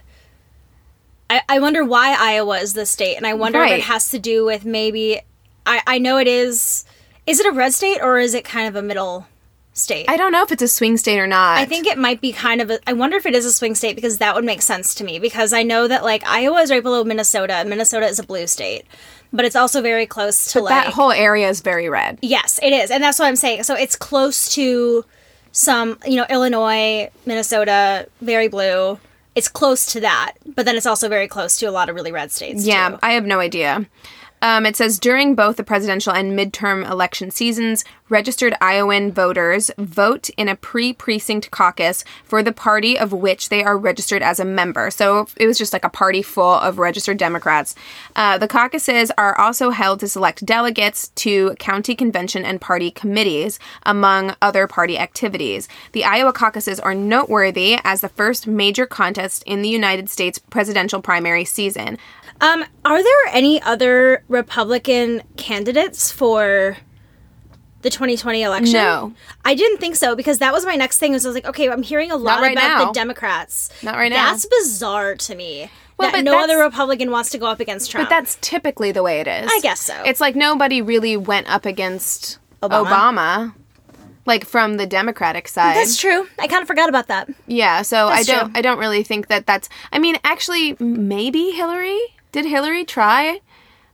I, 1.30 1.42
I 1.48 1.60
wonder 1.60 1.86
why 1.86 2.16
Iowa 2.18 2.58
is 2.60 2.74
the 2.74 2.86
state, 2.86 3.16
and 3.16 3.28
I 3.28 3.34
wonder 3.34 3.62
if 3.62 3.72
it 3.72 3.82
has 3.82 4.10
to 4.12 4.20
do 4.20 4.46
with 4.46 4.66
maybe. 4.66 5.22
I, 5.66 5.82
I 5.86 5.98
know 6.00 6.18
it 6.18 6.28
is. 6.28 6.86
Is 7.28 7.40
it 7.40 7.46
a 7.46 7.52
red 7.52 7.74
state 7.74 8.00
or 8.02 8.18
is 8.18 8.34
it 8.34 8.44
kind 8.44 8.68
of 8.68 8.76
a 8.76 8.82
middle 8.82 9.28
state? 9.74 10.06
I 10.10 10.18
don't 10.18 10.32
know 10.32 10.44
if 10.44 10.52
it's 10.52 10.62
a 10.62 10.68
swing 10.68 10.98
state 10.98 11.20
or 11.20 11.28
not. 11.28 11.58
I 11.58 11.66
think 11.66 11.88
it 11.88 11.98
might 11.98 12.22
be 12.22 12.32
kind 12.32 12.62
of 12.62 12.70
a. 12.70 12.80
I 12.88 12.94
wonder 12.94 13.18
if 13.18 13.26
it 13.26 13.36
is 13.36 13.46
a 13.46 13.52
swing 13.52 13.76
state 13.76 13.96
because 13.96 14.18
that 14.18 14.36
would 14.36 14.46
make 14.46 14.62
sense 14.62 14.96
to 14.96 15.04
me 15.04 15.20
because 15.20 15.54
I 15.54 15.64
know 15.64 15.88
that 15.88 16.04
like 16.04 16.26
Iowa 16.26 16.60
is 16.62 16.72
right 16.72 16.84
below 16.84 17.04
Minnesota 17.04 17.56
and 17.56 17.70
Minnesota 17.70 18.08
is 18.08 18.20
a 18.20 18.24
blue 18.24 18.48
state, 18.48 18.86
but 19.32 19.46
it's 19.46 19.56
also 19.56 19.82
very 19.82 20.06
close 20.06 20.52
to 20.54 20.62
like 20.62 20.86
that 20.86 20.94
whole 20.94 21.12
area 21.12 21.50
is 21.50 21.62
very 21.62 21.90
red. 21.90 22.20
Yes, 22.22 22.60
it 22.62 22.74
is. 22.74 22.92
And 22.92 23.04
that's 23.04 23.20
what 23.20 23.26
I'm 23.28 23.36
saying. 23.36 23.64
So 23.64 23.76
it's 23.76 23.96
close 23.96 24.54
to 24.56 25.06
some, 25.52 25.98
you 26.06 26.16
know, 26.16 26.26
Illinois, 26.30 27.10
Minnesota, 27.26 28.08
very 28.22 28.48
blue. 28.48 29.00
It's 29.36 29.48
close 29.48 29.86
to 29.94 30.00
that, 30.02 30.34
but 30.46 30.66
then 30.66 30.76
it's 30.76 30.86
also 30.86 31.08
very 31.08 31.28
close 31.28 31.58
to 31.60 31.66
a 31.68 31.72
lot 31.72 31.88
of 31.88 31.96
really 31.96 32.12
red 32.12 32.32
states. 32.32 32.66
Yeah, 32.66 32.90
too. 32.90 33.00
I 33.02 33.12
have 33.12 33.26
no 33.26 33.40
idea. 33.40 33.86
Um, 34.42 34.66
it 34.66 34.76
says 34.76 35.00
during 35.00 35.36
both 35.36 35.58
the 35.58 35.64
presidential 35.64 36.14
and 36.14 36.38
midterm 36.38 36.90
election 36.90 37.32
seasons, 37.32 37.84
registered 38.10 38.56
Iowan 38.60 39.12
voters 39.12 39.72
vote 39.78 40.30
in 40.32 40.50
a 40.50 40.56
pre 40.56 40.94
precinct 40.94 41.52
caucus 41.52 42.04
for 42.24 42.42
the 42.42 42.52
party 42.52 42.98
of 42.98 43.14
which 43.14 43.50
they 43.50 43.64
are 43.64 43.78
registered 43.78 44.22
as 44.22 44.40
a 44.40 44.46
member. 44.46 44.92
So 44.92 45.28
it 45.38 45.48
was 45.48 45.58
just 45.58 45.74
like 45.74 45.86
a 45.86 45.90
party 45.90 46.22
full 46.22 46.56
of 46.56 46.80
registered 46.80 47.18
Democrats. 47.18 47.76
Uh, 48.16 48.38
the 48.38 48.48
caucuses 48.48 49.12
are 49.18 49.38
also 49.40 49.70
held 49.70 50.00
to 50.00 50.08
select 50.08 50.46
delegates 50.46 51.10
to 51.16 51.56
county 51.60 51.96
convention 51.96 52.44
and 52.44 52.60
party 52.60 52.92
committees, 52.92 53.60
among 53.84 54.36
other 54.42 54.68
party 54.68 54.98
activities. 54.98 55.68
The 55.92 56.04
Iowa 56.04 56.34
caucuses 56.34 56.80
are 56.80 56.96
noteworthy 56.96 57.78
as 57.84 58.02
the 58.02 58.10
first 58.10 58.48
major 58.48 58.86
contest 58.86 59.44
in 59.46 59.62
the 59.62 59.70
United 59.70 60.10
States 60.10 60.40
presidential 60.40 61.02
primary 61.02 61.46
season. 61.46 61.98
Um, 62.42 62.64
are 62.86 63.04
there 63.04 63.34
any 63.34 63.62
other 63.62 64.24
Republican 64.28 65.24
candidates 65.36 66.12
for 66.12 66.78
the 67.82 67.90
2020 67.90 68.44
election? 68.44 68.74
No. 68.74 69.14
I 69.44 69.56
didn't 69.56 69.80
think 69.80 69.96
so 69.96 70.16
because 70.16 70.40
that 70.40 70.54
was 70.54 70.66
my 70.66 70.76
next 70.76 71.00
thing. 71.00 71.12
Was 71.12 71.26
I 71.26 71.30
was 71.30 71.36
like, 71.36 71.46
okay, 71.46 71.70
I'm 71.70 71.84
hearing 71.84 72.12
a 72.12 72.18
lot 72.18 72.42
right 72.42 72.54
about 72.54 72.68
now. 72.68 72.86
the 72.86 72.94
Democrats. 72.94 73.70
Not 73.84 73.96
right 73.96 74.12
now. 74.12 74.32
That's 74.32 74.46
bizarre 74.46 75.16
to 75.16 75.36
me. 75.36 75.70
Well, 75.98 76.12
that 76.12 76.20
but 76.20 76.24
no 76.24 76.42
other 76.42 76.58
Republican 76.58 77.12
wants 77.12 77.30
to 77.32 77.38
go 77.38 77.46
up 77.48 77.60
against 77.60 77.92
Trump. 77.92 78.08
But 78.08 78.16
that's 78.16 78.38
typically 78.40 78.94
the 78.94 79.04
way 79.04 79.20
it 79.20 79.28
is. 79.28 79.50
I 79.52 79.60
guess 79.62 79.82
so. 79.82 80.02
It's 80.06 80.22
like 80.22 80.34
nobody 80.36 80.82
really 80.82 81.18
went 81.18 81.50
up 81.50 81.66
against 81.66 82.40
Obama. 82.64 82.86
Obama, 82.88 83.54
like 84.26 84.46
from 84.46 84.78
the 84.78 84.88
Democratic 84.88 85.50
side. 85.50 85.76
That's 85.76 85.98
true. 85.98 86.26
I 86.40 86.48
kind 86.48 86.62
of 86.62 86.68
forgot 86.68 86.88
about 86.88 87.08
that. 87.08 87.30
Yeah, 87.48 87.82
so 87.82 88.08
I 88.08 88.24
don't 88.24 88.46
true. 88.46 88.52
I 88.56 88.62
don't 88.62 88.80
really 88.80 89.04
think 89.04 89.28
that 89.28 89.46
that's 89.46 89.68
I 89.92 90.00
mean 90.00 90.18
actually 90.24 90.78
maybe 90.80 91.52
Hillary 91.52 92.00
did 92.32 92.46
Hillary 92.46 92.86
try? 92.86 93.42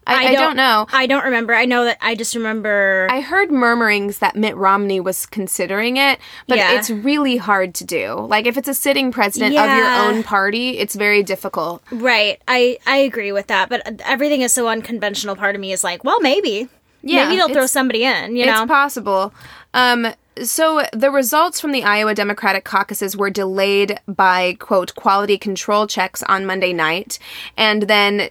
I, 0.08 0.28
I, 0.28 0.36
don't, 0.36 0.56
know. 0.56 0.86
I 0.94 1.08
don't 1.08 1.24
remember. 1.26 1.56
I 1.56 1.66
know 1.66 1.86
that 1.86 1.98
I 2.00 2.14
just 2.14 2.36
remember. 2.36 3.08
I 3.10 3.22
heard 3.22 3.50
murmurings 3.50 4.20
that 4.20 4.36
Mitt 4.36 4.56
Romney 4.56 5.00
was 5.00 5.26
considering 5.26 5.98
it, 5.98 6.20
but 6.48 6.60
Yeah. 6.60 6.78
it's 6.78 6.92
really 6.92 7.38
hard 7.38 7.74
to 7.76 7.84
do. 7.86 8.14
Like 8.14 8.46
if 8.46 8.56
it's 8.56 8.68
a 8.68 8.76
sitting 8.76 9.12
president 9.12 9.58
of 9.58 9.66
your 9.76 9.88
own 9.88 10.22
party, 10.22 10.78
it's 10.78 10.94
very 10.94 11.24
difficult. 11.24 11.82
right. 11.92 12.40
I 12.48 12.78
I 12.86 12.98
agree 12.98 13.32
with 13.32 13.48
that. 13.48 13.68
But 13.68 14.00
everything 14.06 14.42
is 14.42 14.52
so 14.52 14.68
unconventional. 14.68 15.36
Part 15.36 15.56
of 15.56 15.62
me 15.62 15.72
is 15.74 15.84
like, 15.84 16.04
well, 16.04 16.22
maybe. 16.22 16.68
Yeah, 17.02 17.26
maybe 17.26 17.38
they'll 17.38 17.50
throw 17.50 17.66
somebody 17.66 18.04
in. 18.04 18.36
You 18.36 18.46
know. 18.46 18.62
It's 18.62 18.68
possible. 18.70 19.34
Um, 19.74 20.08
so 20.44 20.84
the 20.94 21.12
results 21.12 21.60
from 21.60 21.72
the 21.72 21.84
Iowa 21.84 22.14
Democratic 22.16 22.64
caucuses 22.64 23.16
were 23.16 23.30
delayed 23.30 24.00
by 24.08 24.56
quote 24.60 24.96
quality 24.96 25.38
control 25.38 25.88
checks 25.88 26.24
on 26.24 26.46
Monday 26.46 26.74
night, 26.74 27.20
and 27.58 27.84
then 27.84 28.30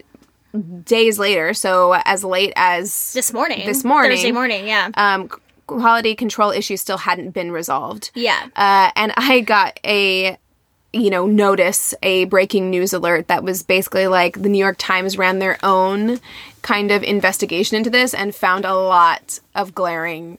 days 0.85 1.19
later, 1.19 1.55
so 1.55 2.01
as 2.05 2.25
late 2.25 2.53
as 2.57 3.13
this 3.13 3.33
morning. 3.33 3.67
This 3.67 3.85
morning. 3.85 4.13
Thursday 4.13 4.33
morning. 4.33 4.67
Yeah. 4.67 4.91
um, 4.97 5.29
quality 5.67 6.15
control 6.15 6.51
issues 6.51 6.81
still 6.81 6.99
hadn't 6.99 7.31
been 7.31 7.51
resolved. 7.51 8.11
yeah. 8.15 8.49
Uh, 8.55 8.91
and 8.97 9.13
I 9.17 9.41
got 9.41 9.81
a 9.85 10.39
you 10.93 11.11
know 11.11 11.27
notice 11.27 11.93
a 12.03 12.25
breaking 12.27 12.71
news 12.71 12.93
alert 12.93 13.27
that 13.29 13.43
was 13.43 13.63
basically 13.63 14.07
like 14.07 14.41
the 14.41 14.49
New 14.49 14.59
York 14.59 14.77
Times 14.79 15.19
ran 15.19 15.41
their 15.41 15.59
own 15.63 16.21
kind 16.63 16.91
of 16.91 17.03
investigation 17.03 17.77
into 17.77 17.91
this 17.91 18.15
and 18.15 18.35
found 18.35 18.65
a 18.65 18.75
lot 18.75 19.41
of 19.55 19.75
glaring 19.75 20.39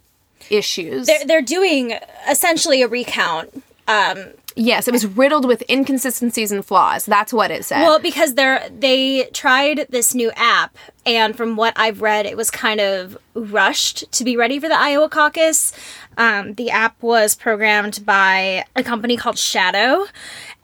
issues. 0.50 1.08
they're 1.08 1.26
they're 1.26 1.42
doing 1.42 1.98
essentially 2.30 2.82
a 2.82 2.88
recount. 2.88 3.64
Um, 3.88 4.26
yes, 4.56 4.88
it 4.88 4.92
was 4.92 5.06
riddled 5.06 5.46
with 5.46 5.64
inconsistencies 5.70 6.52
and 6.52 6.66
flaws. 6.66 7.06
That's 7.06 7.32
what 7.32 7.52
it 7.52 7.66
said. 7.66 7.82
Well, 7.84 8.00
because 8.00 8.36
they're 8.36 8.68
they 8.70 9.26
tried 9.34 9.88
this 9.90 10.16
new 10.16 10.32
app, 10.36 10.76
and 11.06 11.36
from 11.36 11.56
what 11.56 11.74
I've 11.76 12.02
read, 12.02 12.26
it 12.26 12.36
was 12.38 12.50
kind 12.50 12.80
of 12.80 13.18
rushed 13.34 14.12
to 14.14 14.24
be 14.24 14.36
ready 14.38 14.60
for 14.60 14.68
the 14.68 14.80
Iowa 14.80 15.10
caucus. 15.10 15.72
Um, 16.18 16.54
the 16.54 16.70
app 16.70 17.02
was 17.04 17.36
programmed 17.36 18.06
by 18.06 18.64
a 18.76 18.84
company 18.84 19.18
called 19.18 19.38
Shadow, 19.38 20.06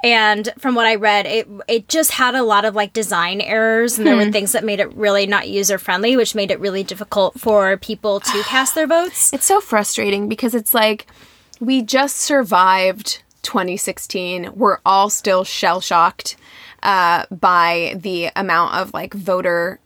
and 0.03 0.51
from 0.57 0.75
what 0.75 0.85
I 0.85 0.95
read, 0.95 1.25
it 1.25 1.47
it 1.67 1.87
just 1.87 2.11
had 2.11 2.35
a 2.35 2.43
lot 2.43 2.65
of 2.65 2.75
like 2.75 2.93
design 2.93 3.41
errors, 3.41 3.97
and 3.97 4.07
there 4.07 4.15
were 4.15 4.31
things 4.31 4.51
that 4.53 4.63
made 4.63 4.79
it 4.79 4.93
really 4.95 5.27
not 5.27 5.49
user 5.49 5.77
friendly, 5.77 6.17
which 6.17 6.35
made 6.35 6.51
it 6.51 6.59
really 6.59 6.83
difficult 6.83 7.39
for 7.39 7.77
people 7.77 8.19
to 8.19 8.43
cast 8.45 8.75
their 8.75 8.87
votes. 8.87 9.31
It's 9.33 9.45
so 9.45 9.61
frustrating 9.61 10.27
because 10.27 10.55
it's 10.55 10.73
like 10.73 11.07
we 11.59 11.81
just 11.81 12.17
survived 12.17 13.23
2016. 13.43 14.51
We're 14.55 14.79
all 14.85 15.09
still 15.09 15.43
shell 15.43 15.81
shocked 15.81 16.35
uh, 16.83 17.25
by 17.29 17.95
the 17.99 18.29
amount 18.35 18.75
of 18.75 18.93
like 18.93 19.13
voter 19.13 19.79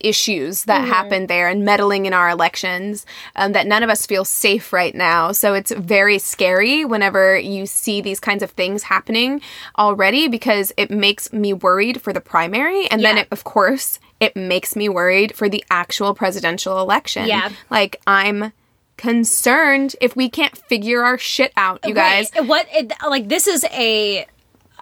issues 0.00 0.64
that 0.64 0.86
happened 0.86 1.28
there 1.28 1.48
and 1.48 1.64
meddling 1.64 2.06
in 2.06 2.12
our 2.12 2.28
elections 2.28 3.06
um, 3.34 3.52
that 3.52 3.66
none 3.66 3.82
of 3.82 3.90
us 3.90 4.06
feel 4.06 4.24
safe 4.24 4.72
right 4.72 4.94
now. 4.94 5.32
So 5.32 5.54
it's 5.54 5.72
very 5.72 6.18
scary 6.18 6.84
whenever 6.84 7.38
you 7.38 7.66
see 7.66 8.00
these 8.00 8.20
kinds 8.20 8.42
of 8.42 8.50
things 8.50 8.84
happening 8.84 9.40
already 9.78 10.28
because 10.28 10.72
it 10.76 10.90
makes 10.90 11.32
me 11.32 11.52
worried 11.52 12.00
for 12.02 12.12
the 12.12 12.20
primary. 12.20 12.86
And 12.90 13.02
then, 13.02 13.18
it, 13.18 13.28
of 13.30 13.44
course, 13.44 13.98
it 14.20 14.36
makes 14.36 14.76
me 14.76 14.88
worried 14.88 15.34
for 15.34 15.48
the 15.48 15.64
actual 15.70 16.14
presidential 16.14 16.80
election. 16.80 17.26
Yeah. 17.26 17.50
Like, 17.70 18.00
I'm 18.06 18.52
concerned 18.96 19.94
if 20.00 20.16
we 20.16 20.28
can't 20.28 20.56
figure 20.56 21.02
our 21.04 21.18
shit 21.18 21.52
out, 21.56 21.80
you 21.86 21.94
guys. 21.94 22.30
What 22.34 22.66
it, 22.72 22.92
like 23.06 23.28
this 23.28 23.46
is 23.46 23.64
a 23.64 24.26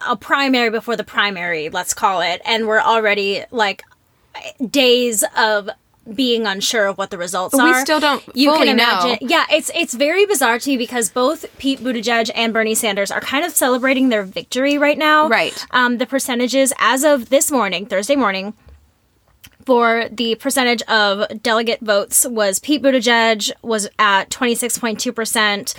a 0.07 0.17
primary 0.17 0.71
before 0.71 0.97
the 0.97 1.05
primary, 1.05 1.69
let's 1.69 1.95
call 1.95 2.21
it, 2.21 2.41
and 2.45 2.67
we're 2.67 2.81
already 2.81 3.45
like 3.51 3.83
days 4.71 5.25
of 5.37 5.69
being 6.15 6.47
unsure 6.47 6.87
of 6.87 6.99
what 6.99 7.11
the 7.11 7.17
results 7.17 7.59
are. 7.59 7.67
We 7.67 7.75
still 7.81 7.99
don't 7.99 8.23
You 8.35 8.53
can 8.53 8.67
know. 8.67 8.73
imagine. 8.85 9.27
Yeah, 9.27 9.47
it's 9.51 9.71
it's 9.75 9.95
very 9.95 10.27
bizarre 10.27 10.59
to 10.59 10.69
me 10.69 10.77
because 10.77 11.09
both 11.09 11.47
Pete 11.59 11.81
Buttigieg 11.81 12.31
and 12.35 12.53
Bernie 12.53 12.75
Sanders 12.75 13.11
are 13.11 13.23
kind 13.23 13.43
of 13.45 13.53
celebrating 13.53 14.11
their 14.11 14.23
victory 14.23 14.77
right 14.77 14.99
now. 14.99 15.29
Right. 15.29 15.65
Um, 15.71 15.97
the 15.97 16.05
percentages 16.07 16.75
as 16.79 17.05
of 17.05 17.31
this 17.31 17.51
morning, 17.51 17.87
Thursday 17.87 18.17
morning, 18.17 18.53
for 19.65 20.11
the 20.11 20.35
percentage 20.35 20.83
of 20.83 21.43
delegate 21.43 21.81
votes 21.81 22.27
was 22.29 22.59
Pete 22.59 22.83
Buttigieg 22.83 23.51
was 23.63 23.89
at 23.99 24.29
26.2%, 24.29 25.75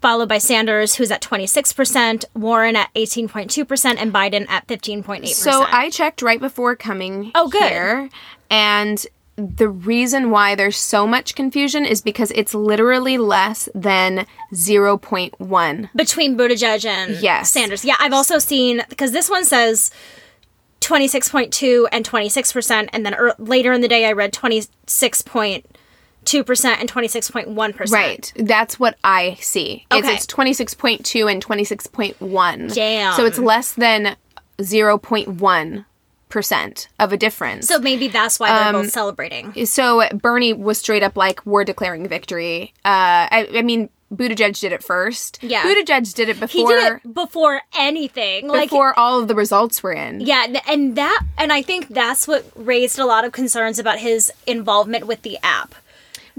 followed 0.00 0.28
by 0.28 0.38
Sanders, 0.38 0.94
who's 0.96 1.10
at 1.10 1.20
26%, 1.22 2.24
Warren 2.34 2.76
at 2.76 2.92
18.2%, 2.94 3.96
and 3.98 4.12
Biden 4.12 4.48
at 4.48 4.66
15.8%. 4.66 5.26
So 5.28 5.64
I 5.68 5.90
checked 5.90 6.22
right 6.22 6.40
before 6.40 6.76
coming 6.76 7.32
Oh, 7.34 7.48
good. 7.48 7.62
here, 7.62 8.08
and 8.50 9.06
the 9.36 9.68
reason 9.68 10.30
why 10.30 10.56
there's 10.56 10.76
so 10.76 11.06
much 11.06 11.36
confusion 11.36 11.84
is 11.84 12.00
because 12.02 12.32
it's 12.32 12.54
literally 12.54 13.18
less 13.18 13.68
than 13.72 14.26
0.1. 14.52 15.90
between 15.94 16.36
Buttigieg 16.36 16.84
and 16.84 17.16
Yes. 17.22 17.52
Sanders. 17.52 17.84
Yeah, 17.84 17.94
I've 18.00 18.12
also 18.12 18.38
seen 18.40 18.82
because 18.88 19.12
this 19.12 19.30
one 19.30 19.44
says 19.44 19.92
26.2 20.80 21.86
and 21.92 22.04
26%, 22.08 22.88
and 22.92 23.04
then 23.06 23.14
er, 23.14 23.34
later 23.38 23.72
in 23.72 23.80
the 23.80 23.88
day 23.88 24.06
I 24.06 24.12
read 24.12 24.32
26.2% 26.28 26.76
and 26.80 26.90
26.1%. 26.92 27.90
Right. 27.92 28.32
That's 28.36 28.78
what 28.78 28.96
I 29.04 29.36
see. 29.40 29.86
It's, 29.90 30.06
Okay. 30.06 30.14
it's 30.14 30.26
26.2 30.26 31.30
and 31.30 31.44
26.1. 31.44 32.74
Damn. 32.74 33.14
So 33.14 33.24
it's 33.24 33.38
less 33.38 33.72
than 33.72 34.16
0.1% 34.58 36.88
of 36.98 37.12
a 37.12 37.16
difference. 37.16 37.66
So 37.66 37.78
maybe 37.78 38.08
that's 38.08 38.38
why 38.38 38.48
they're 38.48 38.68
Um, 38.68 38.72
both 38.82 38.90
celebrating. 38.90 39.66
So 39.66 40.06
Bernie 40.14 40.52
was 40.52 40.78
straight 40.78 41.02
up 41.02 41.16
like, 41.16 41.44
"We're 41.46 41.64
declaring 41.64 42.06
victory." 42.08 42.74
Uh, 42.84 43.28
I, 43.30 43.48
I 43.54 43.62
mean, 43.62 43.88
Buttigieg 44.14 44.58
did 44.60 44.72
it 44.72 44.82
first. 44.82 45.38
Yeah. 45.42 45.62
Buttigieg 45.62 46.14
did 46.14 46.28
it 46.28 46.40
before. 46.40 46.48
He 46.48 46.62
before 46.64 46.78
did 46.78 46.92
it 47.04 47.14
before 47.14 47.60
anything. 47.78 48.48
Like 48.48 48.68
before 48.70 48.98
all 48.98 49.20
of 49.20 49.28
the 49.28 49.34
results 49.34 49.82
were 49.82 49.92
in. 49.92 50.20
Yeah, 50.20 50.46
and 50.68 50.96
that 50.96 51.22
and 51.38 51.52
I 51.52 51.62
think 51.62 51.88
that's 51.88 52.28
what 52.28 52.44
raised 52.54 52.98
a 52.98 53.06
lot 53.06 53.24
of 53.24 53.32
concerns 53.32 53.78
about 53.78 53.98
his 53.98 54.30
involvement 54.46 55.06
with 55.06 55.22
the 55.22 55.38
app. 55.42 55.74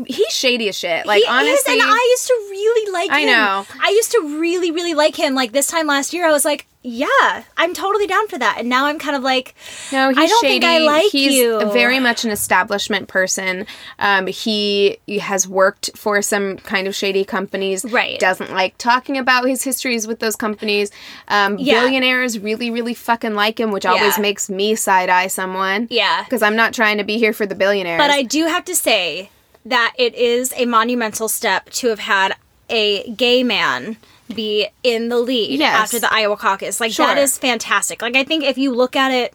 He's 0.07 0.31
shady 0.33 0.69
as 0.69 0.77
shit. 0.77 1.05
Like 1.05 1.23
he 1.23 1.27
honestly, 1.29 1.73
is, 1.73 1.81
and 1.83 1.91
I 1.91 2.07
used 2.11 2.27
to 2.27 2.33
really 2.49 2.91
like 2.91 3.11
I 3.11 3.19
him. 3.21 3.27
know. 3.27 3.65
I 3.81 3.89
used 3.89 4.11
to 4.11 4.39
really, 4.39 4.71
really 4.71 4.93
like 4.93 5.15
him. 5.15 5.35
Like 5.35 5.51
this 5.51 5.67
time 5.67 5.87
last 5.87 6.13
year, 6.13 6.25
I 6.27 6.31
was 6.31 6.45
like, 6.45 6.67
"Yeah, 6.83 7.43
I'm 7.57 7.73
totally 7.73 8.07
down 8.07 8.27
for 8.27 8.37
that." 8.37 8.57
And 8.59 8.69
now 8.69 8.85
I'm 8.85 8.97
kind 8.99 9.15
of 9.15 9.23
like, 9.23 9.55
no, 9.91 10.09
he's 10.09 10.17
I 10.17 10.27
don't 10.27 10.41
shady. 10.41 10.59
think 10.61 10.63
I 10.63 10.77
like 10.79 11.11
he's 11.11 11.33
you. 11.33 11.59
very 11.73 11.99
much 11.99 12.23
an 12.23 12.31
establishment 12.31 13.07
person. 13.07 13.65
Um, 13.99 14.27
he 14.27 14.97
has 15.21 15.47
worked 15.47 15.89
for 15.95 16.21
some 16.21 16.57
kind 16.57 16.87
of 16.87 16.95
shady 16.95 17.25
companies. 17.25 17.83
Right. 17.83 18.19
Doesn't 18.19 18.51
like 18.51 18.77
talking 18.77 19.17
about 19.17 19.45
his 19.47 19.63
histories 19.63 20.07
with 20.07 20.19
those 20.19 20.35
companies. 20.37 20.91
Um, 21.27 21.57
Yeah. 21.57 21.81
Billionaires 21.81 22.39
really, 22.39 22.71
really 22.71 22.93
fucking 22.93 23.33
like 23.33 23.59
him, 23.59 23.71
which 23.71 23.85
always 23.85 24.17
makes 24.17 24.49
me 24.49 24.75
side 24.75 25.09
eye 25.09 25.27
someone. 25.27 25.87
Yeah. 25.89 26.23
Because 26.23 26.41
I'm 26.41 26.55
not 26.55 26.73
trying 26.73 26.97
to 26.99 27.03
be 27.03 27.17
here 27.17 27.33
for 27.33 27.45
the 27.45 27.55
billionaires. 27.55 27.99
But 27.99 28.11
I 28.11 28.23
do 28.23 28.45
have 28.45 28.63
to 28.65 28.75
say 28.75 29.29
that 29.65 29.93
it 29.97 30.15
is 30.15 30.53
a 30.55 30.65
monumental 30.65 31.27
step 31.27 31.69
to 31.71 31.87
have 31.89 31.99
had 31.99 32.35
a 32.69 33.09
gay 33.11 33.43
man 33.43 33.97
be 34.33 34.67
in 34.83 35.09
the 35.09 35.17
lead 35.19 35.59
Yes. 35.59 35.75
after 35.75 35.99
the 35.99 36.13
Iowa 36.13 36.37
caucus. 36.37 36.79
Like 36.79 36.91
Sure. 36.91 37.07
that 37.07 37.17
is 37.17 37.37
fantastic. 37.37 38.01
Like 38.01 38.15
I 38.15 38.23
think 38.23 38.43
if 38.43 38.57
you 38.57 38.71
look 38.73 38.95
at 38.95 39.11
it 39.11 39.33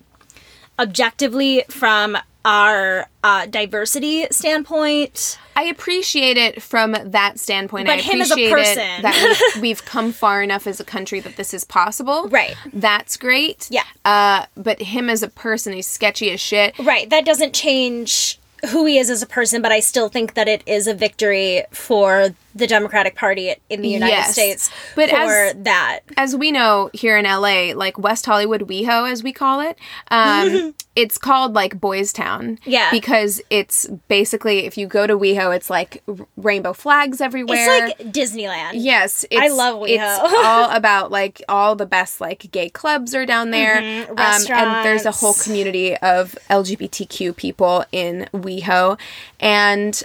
objectively 0.79 1.65
from 1.69 2.17
our 2.45 3.09
uh, 3.23 3.47
diversity 3.47 4.27
standpoint, 4.31 5.39
I 5.57 5.65
appreciate 5.65 6.37
it 6.37 6.61
from 6.63 6.95
that 7.03 7.39
standpoint. 7.41 7.89
I 7.89 7.97
But 7.97 8.05
him 8.05 8.21
as 8.21 8.31
a 8.31 8.35
appreciate 8.35 8.51
person. 8.51 9.03
that 9.03 9.39
we've, 9.55 9.63
we've 9.63 9.85
come 9.85 10.13
far 10.13 10.43
enough 10.43 10.67
as 10.67 10.79
a 10.79 10.85
country 10.85 11.21
that 11.21 11.37
this 11.37 11.55
is 11.55 11.65
possible. 11.65 12.29
Right. 12.29 12.55
That's 12.73 13.17
great. 13.17 13.69
Yeah. 13.71 13.85
Uh, 14.05 14.45
but 14.57 14.81
him 14.83 15.09
as 15.09 15.23
a 15.23 15.29
person, 15.29 15.73
he's 15.73 15.87
sketchy 15.87 16.31
as 16.33 16.41
shit. 16.41 16.79
right, 16.79 17.09
that 17.09 17.25
doesn't 17.25 17.55
change 17.55 18.39
who 18.69 18.87
he 18.87 18.99
is 18.99 19.11
as 19.11 19.23
a 19.23 19.27
person, 19.27 19.63
but 19.63 19.73
I 19.73 19.81
still 19.81 20.09
think 20.09 20.35
that 20.35 20.49
it 20.49 20.63
is 20.67 20.87
a 20.87 20.95
victory 20.95 21.65
for 21.71 22.35
the 22.55 22.67
Democratic 22.67 23.17
Party 23.17 23.55
in 23.69 23.83
the 23.83 23.89
United 23.89 24.13
Yes. 24.13 24.33
States 24.33 24.71
But 24.95 25.11
for 25.11 25.17
as- 25.17 25.55
that. 25.65 26.01
as 26.17 26.37
we 26.37 26.53
know 26.53 26.89
here 26.93 27.17
in 27.17 27.25
LA, 27.25 27.73
like 27.75 27.99
West 27.99 28.27
Hollywood 28.27 28.69
WeHo, 28.69 29.11
as 29.11 29.23
we 29.23 29.33
call 29.33 29.61
it, 29.61 29.77
um, 30.11 30.75
it's 30.97 31.19
called 31.19 31.55
like 31.55 31.81
Boys 31.81 32.13
Town. 32.13 32.59
Yeah. 32.65 32.91
Because 32.93 33.41
it's 33.51 33.87
basically, 34.09 34.67
if 34.67 34.79
you 34.79 34.87
go 34.87 35.07
to 35.07 35.19
WeHo, 35.19 35.55
it's 35.57 35.69
like 35.69 36.03
rainbow 36.37 36.73
flags 36.73 37.21
everywhere. 37.21 37.87
It's 37.87 38.01
like 38.01 38.13
Disneyland. 38.13 38.73
Yes, 38.75 39.25
it's, 39.31 39.41
I 39.43 39.49
love 39.49 39.81
WeHo. 39.81 39.89
It's 39.89 40.35
all 40.45 40.71
about 40.77 41.11
like 41.11 41.43
all 41.49 41.75
the 41.75 41.87
best 41.87 42.21
like 42.21 42.51
gay 42.53 42.69
clubs 42.71 43.15
are 43.17 43.27
down 43.27 43.51
there, 43.51 43.81
Mhm, 43.81 44.11
um, 44.11 44.53
and 44.57 44.85
there's 44.87 45.07
a 45.07 45.11
whole 45.11 45.35
community 45.35 45.97
of 45.97 46.37
LGBTQ 46.51 47.37
people 47.37 47.85
in 47.91 48.29
WeHo, 48.33 48.99
and 49.41 50.03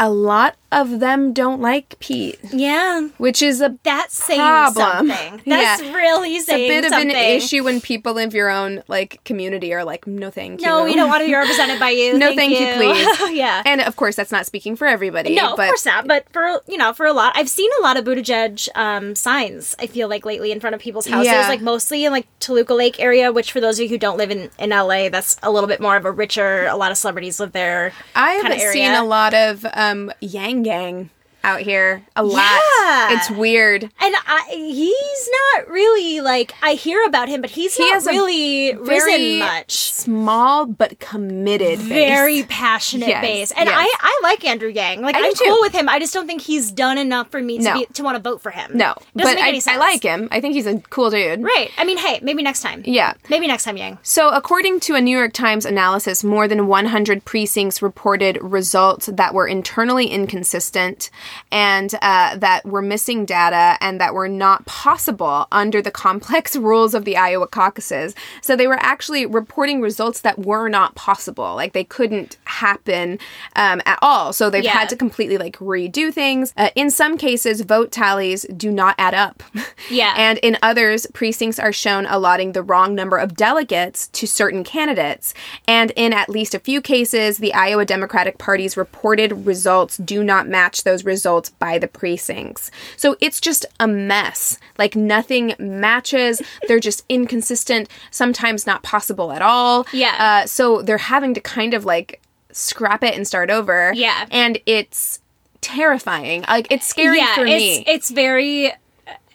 a 0.00 0.10
lot 0.10 0.56
of 0.72 1.00
them 1.00 1.32
don't 1.32 1.60
like 1.60 1.98
Pete, 2.00 2.38
Yeah. 2.52 3.08
which 3.18 3.42
is 3.42 3.60
a 3.60 3.76
That's 3.82 4.16
saying 4.16 4.40
Problem. 4.40 5.08
something. 5.10 5.42
That's 5.46 5.82
Yeah. 5.82 5.92
really 5.94 6.36
it's 6.36 6.48
a 6.48 6.52
saying 6.52 6.68
bit 6.68 6.84
of 6.86 6.92
an 6.92 7.10
issue 7.10 7.62
when 7.62 7.80
people 7.80 8.18
in 8.18 8.30
your 8.30 8.50
own 8.50 8.82
like 8.88 9.22
community 9.24 9.72
are 9.74 9.84
like, 9.84 10.06
no, 10.06 10.30
thank 10.30 10.60
you. 10.60 10.66
No, 10.66 10.84
we 10.84 10.94
don't 10.94 11.08
want 11.10 11.20
to 11.22 11.26
be 11.26 11.34
represented 11.34 11.78
by 11.78 11.90
you. 11.90 12.18
No, 12.22 12.34
thank 12.34 12.52
you, 12.58 12.72
please. 12.74 13.30
yeah. 13.36 13.62
And 13.66 13.80
of 13.80 13.96
course, 13.96 14.16
that's 14.16 14.32
not 14.32 14.46
speaking 14.46 14.74
for 14.76 14.86
everybody. 14.86 15.34
no, 15.34 15.50
of 15.52 15.56
but 15.56 15.66
course 15.66 15.84
not. 15.84 16.06
But 16.08 16.24
for 16.32 16.60
you 16.66 16.76
know, 16.78 16.92
for 16.92 17.04
a 17.06 17.12
lot, 17.12 17.32
I've 17.36 17.48
seen 17.48 17.70
a 17.80 17.82
lot 17.82 17.96
of 17.96 18.04
Buttigieg 18.04 18.68
um, 18.74 19.14
signs. 19.14 19.74
I 19.78 19.86
feel 19.86 20.08
like 20.08 20.24
lately 20.24 20.52
in 20.52 20.60
front 20.60 20.74
of 20.74 20.80
people's 20.80 21.06
houses, 21.06 21.32
Yeah. 21.32 21.48
like 21.48 21.60
mostly 21.60 22.04
in 22.04 22.12
like 22.12 22.26
Toluca 22.40 22.74
Lake 22.74 22.98
area. 23.00 23.30
Which 23.32 23.52
for 23.52 23.60
those 23.60 23.78
of 23.78 23.82
you 23.84 23.88
who 23.88 23.98
don't 23.98 24.16
live 24.16 24.30
in 24.30 24.50
in 24.58 24.70
LA, 24.70 25.08
that's 25.08 25.36
a 25.42 25.50
little 25.50 25.68
bit 25.68 25.80
more 25.80 25.96
of 25.96 26.04
a 26.04 26.10
richer. 26.12 26.66
A 26.66 26.76
lot 26.76 26.90
of 26.90 26.96
celebrities 26.96 27.40
live 27.40 27.52
there. 27.52 27.92
I 28.14 28.32
haven't 28.34 28.60
seen 28.72 28.92
a 28.92 29.04
lot 29.04 29.34
of 29.34 29.66
um, 29.74 30.12
Yang 30.20 30.61
Gang 30.62 31.10
out 31.44 31.60
here. 31.60 32.02
A 32.16 32.22
lot. 32.22 32.60
Yeah. 32.80 33.14
It's 33.16 33.30
weird. 33.30 33.84
And 33.84 33.92
I, 34.26 34.44
he's 34.50 35.28
not 35.56 35.68
really 35.68 36.20
like 36.20 36.52
I 36.62 36.74
hear 36.74 37.04
about 37.06 37.28
him, 37.28 37.40
but 37.40 37.50
he's 37.50 37.76
He 37.76 37.88
not 37.90 38.04
really 38.04 38.72
very 38.72 38.88
risen 39.12 39.38
much. 39.38 39.92
Small 39.92 40.66
but 40.66 40.98
committed. 41.00 41.78
base. 41.78 41.88
very 41.88 42.42
passionate 42.44 43.08
Yes, 43.08 43.22
base. 43.22 43.50
And 43.52 43.68
yes. 43.68 43.76
I, 43.78 43.94
I 44.00 44.20
like 44.22 44.44
Andrew 44.44 44.68
Yang. 44.68 45.02
Like 45.02 45.14
I 45.16 45.26
I'm 45.26 45.32
cool 45.34 45.58
with 45.60 45.72
him. 45.72 45.88
I 45.88 45.98
just 45.98 46.12
don't 46.14 46.26
think 46.26 46.42
he's 46.42 46.70
done 46.72 46.98
enough 46.98 47.30
for 47.30 47.40
me 47.40 47.58
to 47.58 47.64
No. 47.64 47.74
be, 47.80 47.86
to 47.86 48.02
want 48.02 48.16
to 48.16 48.22
vote 48.22 48.42
for 48.42 48.50
him. 48.50 48.72
No, 48.74 48.94
Doesn't 49.16 49.36
but 49.36 49.42
make 49.42 49.66
I, 49.68 49.74
I 49.74 49.76
like 49.78 50.02
him. 50.02 50.28
I 50.30 50.40
think 50.40 50.54
he's 50.54 50.66
a 50.66 50.78
cool 50.90 51.10
dude. 51.10 51.42
Right. 51.42 51.70
I 51.78 51.84
mean, 51.84 51.98
hey, 51.98 52.18
maybe 52.22 52.42
next 52.42 52.60
time. 52.62 52.82
Yeah. 52.84 53.14
Maybe 53.28 53.46
next 53.46 53.64
time, 53.64 53.76
Yang. 53.76 53.98
So, 54.02 54.30
according 54.30 54.80
to 54.80 54.94
a 54.94 55.00
New 55.00 55.16
York 55.16 55.32
Times 55.32 55.64
analysis, 55.64 56.22
more 56.24 56.46
than 56.48 56.66
100 56.66 57.24
precincts 57.24 57.80
reported 57.82 58.38
results 58.42 59.06
that 59.06 59.34
were 59.34 59.46
internally 59.46 60.06
inconsistent 60.08 61.10
and 61.50 61.94
uh, 62.02 62.36
that 62.36 62.64
were 62.64 62.82
missing 62.82 63.24
data 63.24 63.76
and 63.80 64.00
that 64.00 64.14
were 64.14 64.28
not 64.28 64.64
possible 64.66 65.46
under 65.52 65.80
the 65.82 65.90
complex 65.90 66.56
rules 66.70 66.94
of 66.94 67.04
the 67.04 67.16
Iowa 67.16 67.46
caucuses. 67.46 68.14
So, 68.40 68.56
they 68.56 68.66
were 68.66 68.78
actually 68.80 69.26
reporting 69.26 69.80
results 69.80 70.20
that 70.20 70.38
were 70.38 70.68
not 70.68 70.94
possible. 70.94 71.54
Like, 71.54 71.72
they 71.72 71.84
couldn't 71.84 72.36
happen 72.44 73.18
um, 73.56 73.80
at 73.86 73.98
all. 74.02 74.32
So, 74.32 74.50
they've 74.50 74.64
Yeah. 74.64 74.72
had 74.72 74.88
to 74.90 74.96
completely 74.96 75.38
like 75.38 75.56
redo 75.58 76.12
things. 76.12 76.52
Uh, 76.56 76.70
in 76.74 76.90
some 76.90 77.16
cases, 77.16 77.60
vote 77.62 77.90
tallies 77.92 78.44
do 78.56 78.70
not 78.70 78.94
add 78.98 79.14
up. 79.14 79.42
Yeah. 79.90 80.14
and 80.16 80.38
in 80.38 80.56
others, 80.62 81.06
precincts 81.12 81.58
are 81.58 81.72
shown 81.72 82.06
allotting 82.06 82.52
the 82.52 82.62
wrong 82.62 82.94
number 82.94 83.16
of 83.16 83.34
delegates 83.34 84.06
to 84.08 84.26
certain 84.26 84.62
candidates. 84.64 85.34
And 85.66 85.90
in 85.96 86.12
at 86.12 86.28
least 86.28 86.54
a 86.54 86.60
few 86.60 86.80
cases, 86.80 87.38
the 87.38 87.52
Iowa 87.52 87.84
Democratic 87.84 88.38
Party's 88.38 88.76
reported 88.76 89.44
results 89.44 89.96
do 89.96 90.22
not 90.22 90.46
match 90.46 90.84
those 90.84 91.04
results 91.04 91.21
by 91.58 91.78
the 91.78 91.88
precincts. 91.88 92.70
So 92.96 93.16
it's 93.20 93.40
just 93.40 93.66
a 93.80 93.86
mess. 93.86 94.58
Like 94.78 94.96
nothing 94.96 95.54
matches. 95.58 96.42
They're 96.68 96.80
just 96.80 97.04
inconsistent, 97.08 97.88
sometimes 98.10 98.66
not 98.66 98.82
possible 98.82 99.32
at 99.32 99.42
all. 99.42 99.86
Yeah. 99.92 100.16
Uh, 100.18 100.46
so 100.46 100.82
they're 100.82 100.98
having 100.98 101.34
to 101.34 101.40
kind 101.40 101.74
of 101.74 101.84
like 101.84 102.20
scrap 102.52 103.02
it 103.02 103.14
and 103.14 103.26
start 103.26 103.50
over. 103.50 103.92
Yeah. 103.94 104.26
And 104.30 104.58
it's 104.66 105.20
terrifying. 105.60 106.42
Like 106.42 106.70
it's 106.70 106.86
scary 106.86 107.18
yeah, 107.18 107.34
for 107.34 107.46
it's 107.46 107.78
me. 107.78 107.84
it's 107.86 108.10
very 108.10 108.72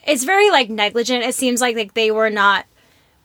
it's 0.06 0.24
very 0.24 0.50
like 0.52 0.70
negligent. 0.70 1.24
It 1.24 1.36
seems 1.36 1.62
like 1.62 1.76
like 1.76 1.94
they 1.94 2.12
were 2.12 2.30
not 2.30 2.66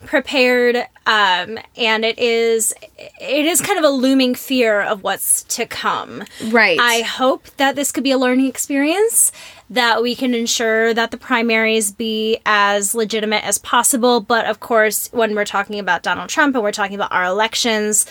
prepared 0.07 0.77
um 1.07 1.59
and 1.77 2.05
it 2.05 2.19
is 2.19 2.73
it 3.21 3.47
is 3.47 3.61
kind 3.61 3.79
of 3.79 3.85
a 3.85 3.88
looming 3.88 4.35
fear 4.35 4.81
of 4.81 5.03
what's 5.03 5.43
to 5.45 5.67
come 5.67 6.23
Right. 6.51 6.79
i 6.81 7.01
hope 7.03 7.47
that 7.57 7.77
this 7.77 7.91
could 7.93 8.05
be 8.05 8.11
a 8.11 8.19
learning 8.19 8.47
experience 8.47 9.33
that 9.71 10.03
we 10.03 10.15
can 10.15 10.35
ensure 10.35 10.93
that 10.95 11.11
the 11.11 11.17
primaries 11.17 11.91
be 11.91 12.38
as 12.47 12.95
legitimate 12.95 13.45
as 13.45 13.59
possible 13.59 14.21
but 14.21 14.45
of 14.47 14.61
course 14.61 15.09
when 15.12 15.35
we're 15.35 15.45
talking 15.45 15.79
about 15.79 16.03
donald 16.03 16.29
trump 16.29 16.55
and 16.55 16.62
we're 16.62 16.73
talking 16.73 16.95
about 16.95 17.12
our 17.12 17.25
elections 17.25 18.07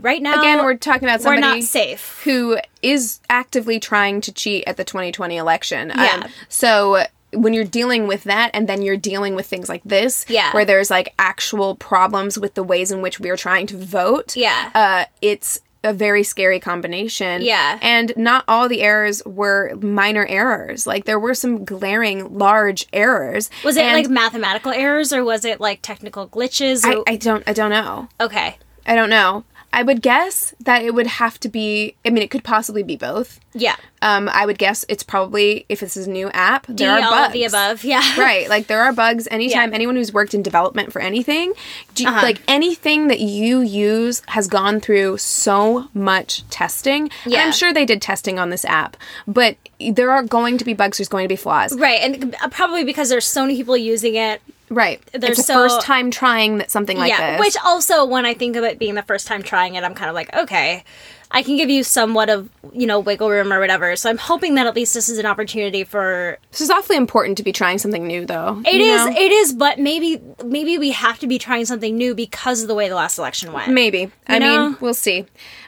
right 0.00 0.22
now 0.22 0.40
Again, 0.40 0.64
we're 0.64 0.74
talking 0.76 1.04
about 1.08 1.20
we're 1.20 1.36
somebody 1.36 1.60
not 1.60 1.62
safe 1.62 2.20
who 2.24 2.58
is 2.82 3.20
actively 3.30 3.78
trying 3.78 4.20
to 4.22 4.32
cheat 4.32 4.64
at 4.66 4.76
the 4.76 4.82
2020 4.84 5.36
election. 5.36 5.92
Um, 5.92 5.98
Yeah. 6.00 6.26
so 6.48 7.04
when 7.34 7.52
you're 7.54 7.64
dealing 7.64 8.06
with 8.06 8.24
that 8.24 8.50
and 8.54 8.68
then 8.68 8.82
you're 8.82 8.96
dealing 8.96 9.34
with 9.34 9.46
things 9.46 9.68
like 9.68 9.82
this 9.84 10.24
Yeah. 10.28 10.52
where 10.52 10.64
there's 10.64 10.90
like 10.90 11.14
actual 11.18 11.74
problems 11.76 12.38
with 12.38 12.54
the 12.54 12.62
ways 12.62 12.90
in 12.90 13.00
which 13.02 13.18
we 13.20 13.30
are 13.30 13.36
trying 13.36 13.66
to 13.68 13.76
vote 13.76 14.36
Yeah. 14.36 14.70
uh, 14.74 15.04
it's 15.20 15.60
a 15.84 15.92
very 15.92 16.22
scary 16.22 16.60
combination 16.60 17.42
Yeah. 17.42 17.78
and 17.82 18.12
not 18.16 18.44
all 18.46 18.68
the 18.68 18.82
errors 18.82 19.20
were 19.26 19.74
minor 19.80 20.24
errors 20.26 20.86
like 20.86 21.06
there 21.06 21.18
were 21.18 21.34
some 21.34 21.64
glaring 21.64 22.38
large 22.38 22.86
errors 22.92 23.50
was 23.64 23.76
it 23.76 23.84
like 23.86 24.08
mathematical 24.08 24.70
errors 24.70 25.12
or 25.12 25.24
was 25.24 25.44
it 25.44 25.60
like 25.60 25.80
technical 25.82 26.28
glitches 26.28 26.82
I, 26.84 27.02
I 27.10 27.16
don't 27.16 27.42
i 27.48 27.52
don't 27.52 27.70
know 27.70 28.08
okay 28.20 28.58
i 28.86 28.94
don't 28.94 29.10
know 29.10 29.42
i 29.72 29.82
would 29.82 30.02
guess 30.02 30.54
that 30.60 30.82
it 30.82 30.94
would 30.94 31.06
have 31.06 31.38
to 31.40 31.48
be 31.48 31.94
i 32.04 32.10
mean 32.10 32.22
it 32.22 32.30
could 32.30 32.44
possibly 32.44 32.82
be 32.82 32.96
both 32.96 33.40
yeah 33.54 33.76
um, 34.04 34.28
I 34.30 34.46
would 34.46 34.58
guess 34.58 34.84
it's 34.88 35.04
probably 35.04 35.64
if 35.68 35.78
this 35.78 35.96
is 35.96 36.08
a 36.08 36.10
new 36.10 36.28
app, 36.30 36.66
there 36.66 36.74
D, 36.76 36.84
are 36.86 37.02
all 37.04 37.10
bugs. 37.12 37.26
of 37.28 37.32
the 37.34 37.44
above 37.44 37.84
yeah 37.84 38.02
Right, 38.18 38.48
like 38.48 38.66
there 38.66 38.82
are 38.82 38.92
bugs 38.92 39.28
anytime 39.30 39.70
Yeah. 39.70 39.74
anyone 39.76 39.94
who's 39.94 40.12
worked 40.12 40.34
in 40.34 40.42
development 40.42 40.92
for 40.92 41.00
anything, 41.00 41.52
you- 41.96 42.08
Uh-huh. 42.08 42.20
like 42.20 42.40
anything 42.48 43.06
that 43.08 43.20
you 43.20 43.60
use 43.60 44.20
has 44.26 44.48
gone 44.48 44.80
through 44.80 45.18
so 45.18 45.86
much 45.94 46.42
testing. 46.50 47.10
And 47.22 47.32
Yeah. 47.32 47.44
I'm 47.44 47.52
sure 47.52 47.72
they 47.72 47.84
did 47.84 48.02
testing 48.02 48.40
on 48.40 48.50
this 48.50 48.64
app, 48.64 48.96
but 49.28 49.56
there 49.78 50.10
are 50.10 50.24
going 50.24 50.58
to 50.58 50.64
be 50.64 50.74
bugs, 50.74 50.98
there's 50.98 51.08
going 51.08 51.22
to 51.26 51.28
be 51.28 51.36
flaws. 51.36 51.78
Right, 51.78 52.00
and 52.00 52.34
uh, 52.42 52.48
probably 52.48 52.82
because 52.82 53.08
there's 53.08 53.24
so 53.26 53.42
many 53.42 53.54
people 53.54 53.76
using 53.76 54.16
it. 54.16 54.42
Right. 54.72 55.00
There's 55.12 55.38
it's 55.38 55.46
the 55.46 55.52
so- 55.52 55.54
first 55.54 55.82
time 55.82 56.10
trying 56.10 56.58
that 56.58 56.70
something 56.70 56.96
like 56.96 57.12
this. 57.12 57.18
yeah, 57.18 57.36
this. 57.36 57.40
which 57.40 57.56
also 57.64 58.04
when 58.04 58.24
I 58.26 58.34
think 58.34 58.56
of 58.56 58.64
it 58.64 58.78
being 58.78 58.94
the 58.94 59.02
first 59.02 59.26
time 59.26 59.42
trying 59.42 59.74
it, 59.74 59.84
I'm 59.84 59.94
kind 59.94 60.08
of 60.08 60.14
like, 60.14 60.34
okay, 60.34 60.84
I 61.30 61.42
can 61.42 61.56
give 61.56 61.70
you 61.70 61.82
somewhat 61.82 62.28
of 62.28 62.48
you 62.72 62.86
know 62.86 63.00
wiggle 63.00 63.30
room 63.30 63.52
or 63.52 63.58
whatever. 63.58 63.96
So 63.96 64.10
I'm 64.10 64.18
hoping 64.18 64.54
that 64.56 64.66
at 64.66 64.74
least 64.74 64.94
this 64.94 65.08
is 65.08 65.18
an 65.18 65.26
opportunity 65.26 65.82
for 65.84 66.38
this 66.50 66.60
is 66.60 66.70
awfully 66.70 66.96
important 66.96 67.38
to 67.38 67.42
be 67.42 67.52
trying 67.52 67.78
something 67.78 68.06
new 68.06 68.26
though. 68.26 68.62
It 68.66 68.80
is. 68.80 69.06
Know? 69.06 69.12
It 69.12 69.32
is. 69.32 69.52
but 69.54 69.78
maybe 69.78 70.20
maybe 70.44 70.78
we 70.78 70.92
have 70.92 71.18
to 71.20 71.26
be 71.26 71.38
trying 71.38 71.64
something 71.64 71.96
new 71.96 72.14
because 72.14 72.62
of 72.62 72.68
the 72.68 72.74
way 72.74 72.88
the 72.88 72.94
last 72.94 73.18
election 73.18 73.52
went. 73.52 73.72
Maybe. 73.72 74.10
I 74.26 74.38
know? 74.38 74.68
mean, 74.68 74.76
we'll 74.80 74.94
see. 74.94 75.26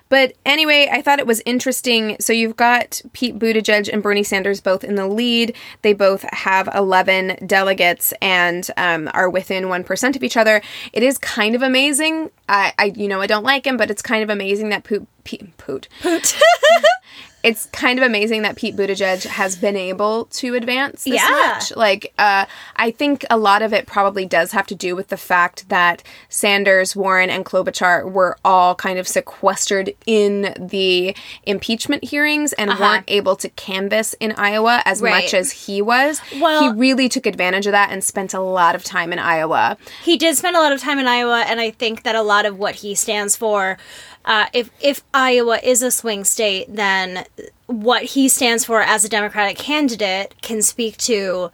But 0.09 0.35
anyway, 0.45 0.88
I 0.93 1.03
thought 1.03 1.19
it 1.19 1.27
was 1.27 1.43
interesting. 1.45 2.17
So 2.21 2.33
you've 2.33 2.57
got 2.57 3.01
Pete 3.12 3.38
Buttigieg 3.38 3.88
and 3.93 4.03
Bernie 4.03 4.23
Sanders 4.23 4.61
both 4.61 4.85
in 4.85 4.95
the 4.95 5.07
lead. 5.07 5.57
They 5.83 5.93
both 5.93 6.23
have 6.33 6.69
11 6.75 7.47
delegates 7.47 8.12
and 8.21 8.69
um, 8.77 9.11
are 9.14 9.31
within 9.31 9.64
1% 9.64 10.17
of 10.17 10.23
each 10.23 10.37
other. 10.37 10.62
It 10.93 11.03
is 11.03 11.19
kind 11.19 11.55
of 11.55 11.62
amazing. 11.62 12.31
I, 12.49 12.73
I 12.79 12.85
you 12.97 13.09
know, 13.09 13.21
I 13.21 13.27
don't 13.27 13.45
like 13.45 13.67
him, 13.67 13.77
but 13.77 13.90
it's 13.90 14.03
kind 14.03 14.23
of 14.23 14.31
amazing 14.31 14.69
that 14.71 14.85
Poot, 14.85 15.07
Pete, 15.25 15.57
Poot. 15.57 15.88
Poot. 16.03 16.37
It's 17.42 17.66
kind 17.66 17.98
of 17.98 18.07
amazing 18.07 18.40
that 18.40 18.57
Pete 18.57 18.74
Buttigieg 18.74 19.24
has 19.27 19.55
been 19.55 19.77
able 19.77 20.24
to 20.33 20.55
advance 20.55 21.05
this 21.05 21.16
Yeah. 21.16 21.29
much. 21.29 21.77
Like, 21.77 22.14
uh, 22.18 22.46
I 22.77 22.90
think 22.90 23.22
a 23.29 23.37
lot 23.37 23.61
of 23.61 23.74
it 23.74 23.85
probably 23.87 24.24
does 24.24 24.53
have 24.53 24.66
to 24.68 24.74
do 24.74 24.96
with 24.96 25.09
the 25.09 25.18
fact 25.18 25.68
that 25.68 26.03
Sanders, 26.31 26.96
Warren, 26.96 27.29
and 27.29 27.44
Klobuchar 27.44 28.11
were 28.11 28.38
all 28.46 28.74
kind 28.74 28.98
of 28.98 29.07
sequestered 29.07 29.92
in 30.07 30.55
the 30.59 31.14
impeachment 31.44 32.03
hearings 32.05 32.55
and 32.55 32.70
weren't 32.79 33.05
able 33.09 33.37
to 33.37 33.50
canvass 33.50 34.14
in 34.20 34.33
Iowa 34.38 34.81
as 34.87 35.03
Uh-huh. 35.03 35.12
Right. 35.12 35.24
much 35.24 35.35
as 35.35 35.53
he 35.66 35.83
was. 35.83 36.22
Well- 36.40 36.62
he 36.62 36.68
really 36.81 37.11
took 37.11 37.27
advantage 37.27 37.66
of 37.66 37.72
that 37.72 37.90
and 37.90 38.03
spent 38.03 38.33
a 38.33 38.40
lot 38.40 38.74
of 38.74 38.83
time 38.85 39.12
in 39.12 39.18
Iowa. 39.18 39.77
he 40.03 40.16
did 40.16 40.37
spend 40.38 40.57
a 40.57 40.61
lot 40.61 40.72
of 40.72 40.81
time 40.81 40.98
in 40.98 41.07
Iowa, 41.07 41.44
and 41.46 41.61
I 41.61 41.70
think 41.70 42.05
that 42.05 42.14
a 42.14 42.22
lot 42.22 42.46
of 42.46 42.59
what 42.59 42.77
he 42.77 42.94
stands 42.94 43.37
for, 43.37 43.77
uh, 44.25 44.47
if 44.53 44.71
if 44.81 45.03
Iowa 45.13 45.59
is 45.63 45.83
a 45.83 45.91
swing 45.91 46.25
state, 46.25 46.67
then 46.69 47.27
what 47.67 48.03
he 48.03 48.29
stands 48.29 48.65
for 48.65 48.81
as 48.81 49.05
a 49.05 49.09
Democratic 49.09 49.59
candidate 49.59 50.35
can 50.43 50.63
speak 50.63 50.97
to 50.99 51.51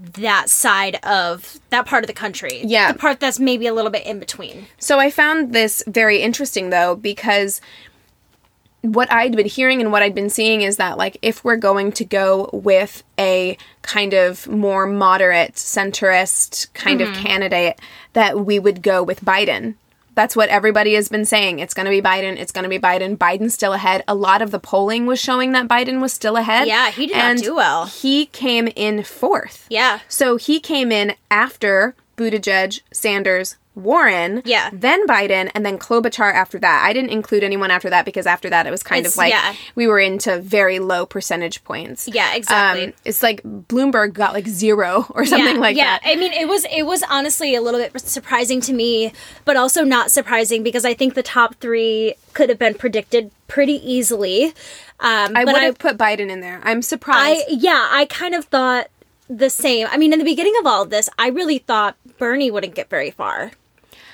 that 0.00 0.48
side 0.48 0.98
of 1.04 1.60
that 1.70 1.86
part 1.86 2.04
of 2.04 2.06
the 2.06 2.14
country. 2.14 2.62
Yeah. 2.64 2.92
the 2.92 2.98
part 2.98 3.20
that's 3.20 3.38
maybe 3.38 3.66
a 3.66 3.74
little 3.74 3.90
bit 3.90 4.06
in 4.06 4.18
between. 4.18 4.66
So 4.78 4.98
I 4.98 5.10
found 5.10 5.52
this 5.52 5.82
very 5.86 6.22
interesting 6.22 6.70
though 6.70 6.96
because 6.96 7.60
what 8.82 9.12
I'd 9.12 9.36
been 9.36 9.46
hearing 9.46 9.82
and 9.82 9.92
what 9.92 10.02
I'd 10.02 10.14
been 10.14 10.30
seeing 10.30 10.62
is 10.62 10.78
that 10.78 10.96
like 10.96 11.18
if 11.20 11.44
we're 11.44 11.56
going 11.56 11.92
to 11.92 12.04
go 12.04 12.48
with 12.52 13.02
a 13.18 13.58
kind 13.82 14.14
of 14.14 14.48
more 14.48 14.86
moderate 14.86 15.54
centrist 15.54 16.72
kind 16.72 17.02
of 17.02 17.12
candidate 17.14 17.78
that 18.14 18.40
we 18.40 18.58
would 18.58 18.82
go 18.82 19.02
with 19.02 19.22
Biden. 19.22 19.74
That's 20.14 20.36
what 20.36 20.48
everybody 20.48 20.94
has 20.94 21.08
been 21.08 21.24
saying. 21.24 21.60
It's 21.60 21.74
going 21.74 21.86
to 21.86 21.90
be 21.90 22.02
Biden. 22.02 22.36
It's 22.36 22.52
going 22.52 22.64
to 22.64 22.68
be 22.68 22.78
Biden. 22.78 23.16
Biden's 23.16 23.54
still 23.54 23.72
ahead. 23.72 24.02
A 24.08 24.14
lot 24.14 24.42
of 24.42 24.50
the 24.50 24.58
polling 24.58 25.06
was 25.06 25.20
showing 25.20 25.52
that 25.52 25.68
Biden 25.68 26.00
was 26.00 26.12
still 26.12 26.36
ahead. 26.36 26.66
Yeah, 26.66 26.90
he 26.90 27.06
did 27.06 27.16
not 27.16 27.38
do 27.38 27.54
well. 27.54 27.86
He 27.86 28.26
came 28.26 28.68
in 28.76 29.02
fourth. 29.02 29.66
Yeah. 29.70 30.00
So 30.08 30.36
he 30.36 30.60
came 30.60 30.90
in 30.92 31.14
after 31.30 31.94
Buttigieg, 32.16 32.82
Sanders, 32.92 33.56
Warren, 33.76 34.42
Yeah. 34.44 34.68
then 34.72 35.06
Biden, 35.06 35.50
and 35.54 35.64
then 35.64 35.78
Klobuchar 35.78 36.34
after 36.34 36.58
that. 36.58 36.82
I 36.84 36.92
didn't 36.92 37.10
include 37.10 37.44
anyone 37.44 37.70
after 37.70 37.88
that 37.90 38.04
because 38.04 38.26
after 38.26 38.50
that 38.50 38.66
it 38.66 38.70
was 38.70 38.82
kind 38.82 39.00
It's- 39.00 39.14
of 39.14 39.18
like 39.18 39.30
yeah. 39.32 39.54
we 39.74 39.86
were 39.86 40.00
into 40.00 40.38
very 40.40 40.78
low 40.80 41.06
percentage 41.06 41.62
points. 41.64 42.08
Yeah, 42.08 42.34
exactly. 42.34 42.86
Um, 42.86 42.92
it's 43.04 43.22
like 43.22 43.42
Bloomberg 43.42 44.12
got 44.12 44.34
like 44.34 44.48
zero 44.48 45.06
or 45.14 45.24
something 45.24 45.54
yeah, 45.54 45.60
like 45.60 45.76
yeah. 45.76 45.98
that. 45.98 46.00
Yeah, 46.04 46.12
I 46.12 46.16
mean, 46.16 46.32
it 46.32 46.48
was 46.48 46.66
it 46.70 46.82
was 46.82 47.02
honestly 47.08 47.54
a 47.54 47.60
little 47.62 47.80
bit 47.80 47.98
surprising 48.00 48.60
to 48.62 48.72
me, 48.72 49.12
but 49.44 49.56
also 49.56 49.84
not 49.84 50.10
surprising 50.10 50.62
because 50.62 50.84
I 50.84 50.92
think 50.94 51.14
the 51.14 51.22
top 51.22 51.54
three 51.60 52.14
could 52.34 52.48
have 52.48 52.58
been 52.58 52.74
predicted 52.74 53.30
pretty 53.48 53.74
easily. 53.88 54.46
Um, 54.98 55.34
I 55.36 55.44
would 55.44 55.56
have 55.56 55.78
put 55.78 55.96
Biden 55.96 56.28
in 56.28 56.40
there. 56.40 56.60
I'm 56.64 56.78
I 56.78 56.80
surprised. 56.80 57.44
yeah, 57.48 57.88
I 57.90 58.04
kind 58.06 58.34
of 58.34 58.44
thought 58.46 58.88
the 59.30 59.48
same. 59.48 59.86
I 59.90 59.96
mean, 59.96 60.12
in 60.12 60.18
the 60.18 60.24
beginning 60.24 60.54
of 60.58 60.66
all 60.66 60.82
of 60.82 60.90
this, 60.90 61.08
I 61.16 61.28
really 61.28 61.58
thought 61.58 61.96
Bernie 62.20 62.50
wouldn't 62.50 62.76
get 62.76 62.88
very 62.88 63.10
far. 63.10 63.50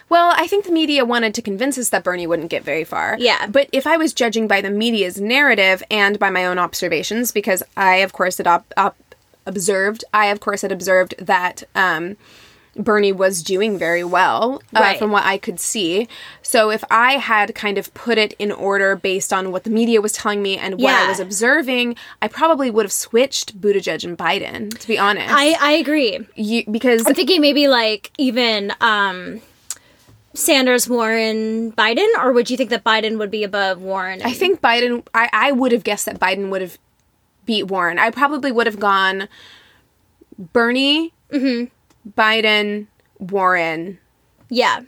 Well, 0.08 0.32
I 0.36 0.46
think 0.46 0.64
the 0.64 0.72
media 0.72 1.04
wanted 1.04 1.34
to 1.34 1.42
convince 1.42 1.76
us 1.76 1.88
that 1.88 2.04
Bernie 2.04 2.28
wouldn't 2.28 2.48
get 2.48 2.62
very 2.62 2.84
far. 2.84 3.16
Yeah. 3.18 3.48
But 3.48 3.68
if 3.72 3.86
I 3.86 3.96
was 3.96 4.14
judging 4.14 4.46
by 4.46 4.60
the 4.60 4.70
media's 4.70 5.20
narrative 5.20 5.82
and 5.90 6.18
by 6.18 6.30
my 6.30 6.46
own 6.46 6.58
observations, 6.58 7.32
because 7.32 7.62
I, 7.76 7.96
of 7.96 8.12
course, 8.12 8.38
had 8.38 8.46
op- 8.46 8.72
op- 8.76 8.96
observed, 9.44 10.04
I, 10.14 10.26
of 10.26 10.38
course, 10.38 10.62
had 10.62 10.70
observed 10.70 11.14
that 11.18 11.64
um, 11.74 12.16
Bernie 12.78 13.12
was 13.12 13.42
doing 13.42 13.78
very 13.78 14.04
well 14.04 14.60
uh, 14.74 14.80
Right. 14.80 14.98
from 14.98 15.10
what 15.10 15.24
I 15.24 15.38
could 15.38 15.58
see. 15.58 16.08
So 16.42 16.70
if 16.70 16.84
I 16.90 17.12
had 17.14 17.54
kind 17.54 17.78
of 17.78 17.92
put 17.94 18.18
it 18.18 18.34
in 18.38 18.52
order 18.52 18.94
based 18.96 19.32
on 19.32 19.50
what 19.50 19.64
the 19.64 19.70
media 19.70 20.00
was 20.00 20.12
telling 20.12 20.42
me 20.42 20.58
and 20.58 20.80
what 20.80 20.94
I 20.94 21.08
was 21.08 21.18
observing, 21.20 21.96
I 22.20 22.28
probably 22.28 22.70
would 22.70 22.84
have 22.84 22.92
switched 22.92 23.60
Buttigieg 23.60 24.04
and 24.04 24.16
Biden, 24.18 24.76
to 24.78 24.86
be 24.86 24.98
honest. 24.98 25.32
I 25.34 25.56
I 25.60 25.72
agree. 25.72 26.18
you, 26.34 26.64
because 26.70 27.06
I'm 27.06 27.14
thinking 27.14 27.40
maybe 27.40 27.66
like 27.68 28.10
even 28.18 28.72
um, 28.80 29.40
Sanders, 30.34 30.86
Warren, 30.88 31.72
Biden, 31.72 32.06
or 32.18 32.32
would 32.32 32.50
you 32.50 32.58
think 32.58 32.68
that 32.70 32.84
Biden 32.84 33.18
would 33.18 33.30
be 33.30 33.42
above 33.42 33.80
Warren? 33.80 34.20
I 34.22 34.32
think 34.34 34.60
Biden. 34.60 35.06
I, 35.14 35.30
I 35.32 35.52
would 35.52 35.72
have 35.72 35.82
guessed 35.82 36.04
that 36.04 36.20
Biden 36.20 36.50
would 36.50 36.60
have 36.60 36.76
beat 37.46 37.64
Warren. 37.68 37.98
I 37.98 38.10
probably 38.10 38.52
would 38.52 38.66
have 38.66 38.78
gone 38.78 39.28
Bernie, 40.52 41.12
Biden, 42.08 42.86
Warren, 43.18 43.98
yeah. 44.48 44.80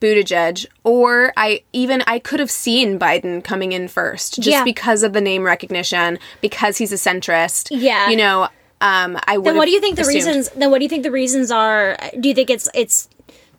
Buttigieg, 0.00 0.66
or 0.82 1.32
I 1.36 1.62
even 1.74 2.02
I 2.06 2.18
could 2.18 2.40
have 2.40 2.50
seen 2.50 2.98
Biden 2.98 3.44
coming 3.44 3.72
in 3.72 3.86
first 3.86 4.36
just 4.36 4.48
Yeah. 4.48 4.64
because 4.64 5.02
of 5.02 5.12
the 5.12 5.20
name 5.20 5.42
recognition, 5.44 6.18
because 6.40 6.78
he's 6.78 6.90
a 6.92 6.96
centrist. 6.96 7.68
Yeah. 7.70 8.08
you 8.08 8.16
know. 8.16 8.48
Um, 8.82 9.18
I 9.26 9.36
would. 9.36 9.44
Then 9.46 9.56
what 9.58 9.66
do 9.66 9.72
you 9.72 9.80
think 9.80 9.96
the 9.96 10.02
assumed. 10.02 10.14
reasons? 10.14 10.48
Then 10.50 10.70
what 10.70 10.78
do 10.78 10.84
you 10.84 10.88
think 10.88 11.02
the 11.02 11.10
reasons 11.10 11.50
are? 11.50 11.98
Do 12.18 12.30
you 12.30 12.34
think 12.34 12.48
it's 12.48 12.66
it's 12.74 13.10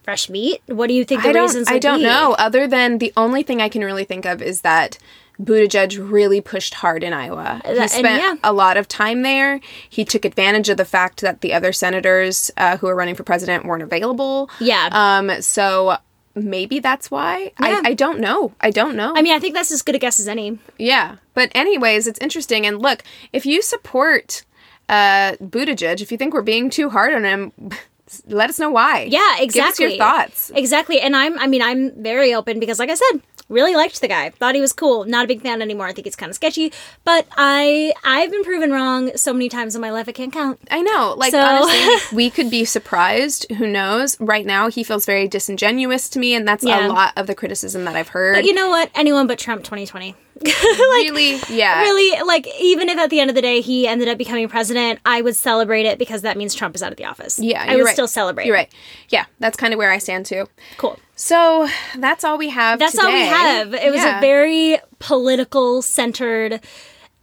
fresh 0.04 0.30
meat? 0.32 0.64
What 0.66 0.88
do 0.88 0.96
you 0.96 1.06
think 1.06 1.22
the 1.22 1.30
I 1.30 1.32
don't. 1.34 1.44
reasons? 1.44 1.68
I 1.70 1.78
don't 1.78 2.00
be? 2.00 2.06
know. 2.06 2.36
Other 2.40 2.68
than 2.68 2.98
the 2.98 3.14
only 3.16 3.44
thing 3.44 3.62
I 3.62 3.70
can 3.70 3.84
really 3.84 4.04
think 4.04 4.26
of 4.26 4.42
is 4.42 4.62
that 4.62 4.98
Buttigieg 5.40 5.98
really 6.12 6.42
pushed 6.42 6.76
hard 6.76 7.04
in 7.04 7.14
Iowa. 7.14 7.62
He 7.66 7.78
and 7.78 7.90
spent 7.90 8.22
yeah. 8.22 8.36
a 8.44 8.54
lot 8.54 8.78
of 8.78 8.88
time 8.88 9.22
there. 9.22 9.60
He 9.90 10.06
took 10.06 10.26
advantage 10.26 10.70
of 10.70 10.78
the 10.78 10.86
fact 10.86 11.22
that 11.22 11.42
the 11.42 11.54
other 11.54 11.74
senators 11.74 12.52
uh, 12.58 12.78
who 12.78 12.88
were 12.88 12.96
running 12.96 13.16
for 13.16 13.24
president 13.24 13.66
weren't 13.66 13.84
available. 13.84 14.50
Yeah. 14.60 14.90
Um. 14.92 15.42
So 15.42 15.98
maybe 16.36 16.80
that's 16.80 17.12
why. 17.12 17.52
Yeah. 17.60 17.82
I, 17.84 17.90
I 17.90 17.94
don't 17.94 18.20
know. 18.20 18.54
I 18.62 18.70
don't 18.70 18.96
know. 18.96 19.14
I 19.16 19.22
mean, 19.22 19.34
I 19.34 19.40
think 19.40 19.54
that's 19.54 19.72
as 19.72 19.82
good 19.82 19.96
a 19.96 20.00
guess 20.00 20.20
as 20.20 20.28
any. 20.28 20.60
yeah. 20.78 21.18
But 21.34 21.52
anyways, 21.56 22.08
it's 22.08 22.20
interesting. 22.20 22.66
And 22.66 22.82
look, 22.82 23.04
if 23.34 23.46
you 23.46 23.62
support 23.62 24.44
uh 24.90 25.34
Buttigieg, 25.38 26.02
if 26.02 26.12
you 26.12 26.18
think 26.18 26.34
we're 26.34 26.42
being 26.42 26.70
too 26.70 26.90
hard 26.90 27.14
on 27.14 27.24
him. 27.24 27.52
Let 28.28 28.50
us 28.50 28.60
know 28.60 28.70
why. 28.72 29.04
Yeah, 29.10 29.38
exactly. 29.40 29.48
Give 29.48 29.66
us 29.66 29.80
your 29.80 29.98
thoughts. 29.98 30.52
Exactly. 30.56 31.00
And 31.00 31.16
I'm 31.16 31.38
I 31.40 31.48
mean, 31.48 31.62
I'm 31.62 31.92
very 32.04 32.34
open 32.34 32.60
because 32.60 32.80
like 32.80 32.90
I 32.90 32.96
said, 32.96 33.22
really 33.50 33.76
liked 33.76 34.00
the 34.02 34.08
guy. 34.08 34.30
Thought 34.30 34.56
he 34.56 34.62
was 34.62 34.74
cool. 34.74 35.06
Not 35.06 35.26
a 35.26 35.28
big 35.28 35.42
fan 35.42 35.62
anymore. 35.62 35.88
I 35.88 35.94
think 35.94 36.06
he's 36.06 36.16
kind 36.16 36.30
of 36.30 36.36
sketchy, 36.36 36.72
but 37.04 37.26
I 37.38 37.94
I've 38.04 38.32
been 38.32 38.44
proven 38.44 38.72
wrong 38.72 39.12
so 39.16 39.34
many 39.34 39.50
times 39.50 39.76
in 39.76 39.82
my 39.82 39.92
life 39.92 40.08
I 40.10 40.12
can't 40.14 40.32
count. 40.34 40.60
I 40.72 40.82
know. 40.82 41.16
Like 41.18 41.32
So- 41.32 41.40
honestly, 41.42 42.16
we 42.16 42.30
could 42.30 42.50
be 42.50 42.66
surprised. 42.66 43.46
Who 43.58 43.68
knows? 43.68 44.20
Right 44.20 44.46
now, 44.46 44.70
he 44.70 44.84
feels 44.84 45.06
very 45.06 45.28
disingenuous 45.28 46.08
to 46.10 46.20
me, 46.20 46.34
and 46.34 46.48
that's 46.48 46.64
Yeah. 46.64 46.88
a 46.88 46.90
lot 46.90 47.14
of 47.18 47.28
the 47.28 47.36
criticism 47.36 47.86
that 47.86 47.96
I've 47.96 48.10
heard. 48.10 48.36
But 48.36 48.46
you 48.46 48.54
know 48.54 48.70
what? 48.70 48.90
Anyone 48.96 49.28
but 49.28 49.40
Trump 49.40 49.64
2020. 49.64 50.16
really, 50.44 51.40
yeah, 51.50 51.82
really 51.82 52.24
like 52.24 52.48
even 52.60 52.90
if 52.90 52.98
at 52.98 53.10
the 53.10 53.20
end 53.20 53.30
of 53.30 53.36
the 53.36 53.42
day 53.42 53.62
he 53.62 53.88
ended 53.88 54.08
up 54.08 54.18
becoming 54.18 54.48
president, 54.48 55.00
I 55.06 55.22
would 55.22 55.36
celebrate 55.36 55.86
it 55.86 56.00
because 56.00 56.22
that 56.24 56.38
means 56.38 56.56
Trump 56.56 56.76
is 56.76 56.82
out 56.82 56.92
of 56.92 56.98
the 56.98 57.06
office. 57.06 57.38
yeah. 57.40 57.64
I 57.68 57.76
would 57.76 57.86
right. 57.86 57.94
still 57.94 58.08
celebrate. 58.08 58.46
You're 58.46 58.56
right. 58.56 58.72
Yeah, 59.10 59.26
that's 59.40 59.58
kind 59.58 59.74
of 59.74 59.78
where 59.78 59.92
I 59.92 59.98
stand 60.00 60.26
too. 60.26 60.48
Cool. 60.78 60.98
So 61.16 61.68
that's 61.98 62.24
all 62.24 62.38
we 62.38 62.50
have. 62.50 62.80
That's 62.80 62.98
all 62.98 63.12
we 63.12 63.20
have. 63.22 63.74
It 63.74 63.92
was 63.92 64.02
Yeah. 64.02 64.18
a 64.18 64.22
very 64.22 64.80
political 65.00 65.82
centered 65.82 66.62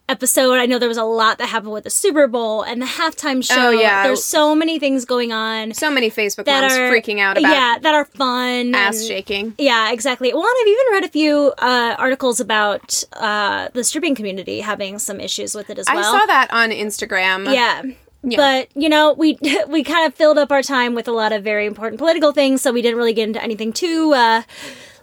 episode. 0.08 0.54
I 0.54 0.66
know 0.66 0.78
there 0.78 0.88
was 0.88 0.96
a 0.98 1.04
lot 1.04 1.38
that 1.38 1.46
happened 1.48 1.72
with 1.72 1.84
the 1.84 1.90
Super 1.90 2.26
Bowl 2.26 2.62
and 2.62 2.80
the 2.80 2.86
halftime 2.86 3.44
show. 3.44 3.68
Oh, 3.68 3.70
yeah. 3.70 4.02
There's 4.04 4.24
so 4.24 4.54
many 4.54 4.78
things 4.78 5.04
going 5.04 5.32
on 5.32 5.74
so 5.74 5.90
many 5.90 6.10
Facebook 6.10 6.44
that 6.46 6.60
moms 6.62 6.72
are 6.74 6.90
freaking 6.90 7.18
out 7.20 7.36
about 7.38 7.50
Yeah, 7.50 7.78
that 7.80 7.94
are 7.94 8.04
fun. 8.04 8.74
ass 8.74 8.98
and- 8.98 9.06
shaking. 9.08 9.54
Yeah, 9.58 9.92
exactly. 9.92 10.32
Well, 10.32 10.42
and 10.42 10.54
I've 10.60 10.68
even 10.68 10.84
read 10.92 11.04
a 11.04 11.08
few 11.08 11.52
uh, 11.58 11.94
articles 11.98 12.40
about 12.40 13.04
uh, 13.14 13.68
the 13.74 13.84
stripping 13.84 14.14
community 14.14 14.60
having 14.60 14.98
some 14.98 15.20
issues 15.20 15.54
with 15.54 15.70
it 15.70 15.78
as 15.78 15.86
well. 15.92 15.98
I 15.98 16.02
saw 16.20 16.26
that 16.26 16.48
on 16.52 16.70
Instagram. 16.70 17.52
Yeah. 17.52 17.82
But 18.24 18.68
you 18.74 18.88
know, 18.88 19.12
we 19.12 19.38
we 19.68 19.84
kind 19.84 20.04
of 20.06 20.14
filled 20.14 20.38
up 20.38 20.50
our 20.50 20.62
time 20.62 20.94
with 20.94 21.06
a 21.06 21.12
lot 21.12 21.32
of 21.32 21.44
very 21.44 21.66
important 21.66 21.98
political 21.98 22.32
things, 22.32 22.60
so 22.60 22.72
we 22.72 22.82
didn't 22.82 22.98
really 22.98 23.12
get 23.12 23.28
into 23.28 23.40
anything 23.42 23.72
too 23.72 24.12
uh, 24.14 24.42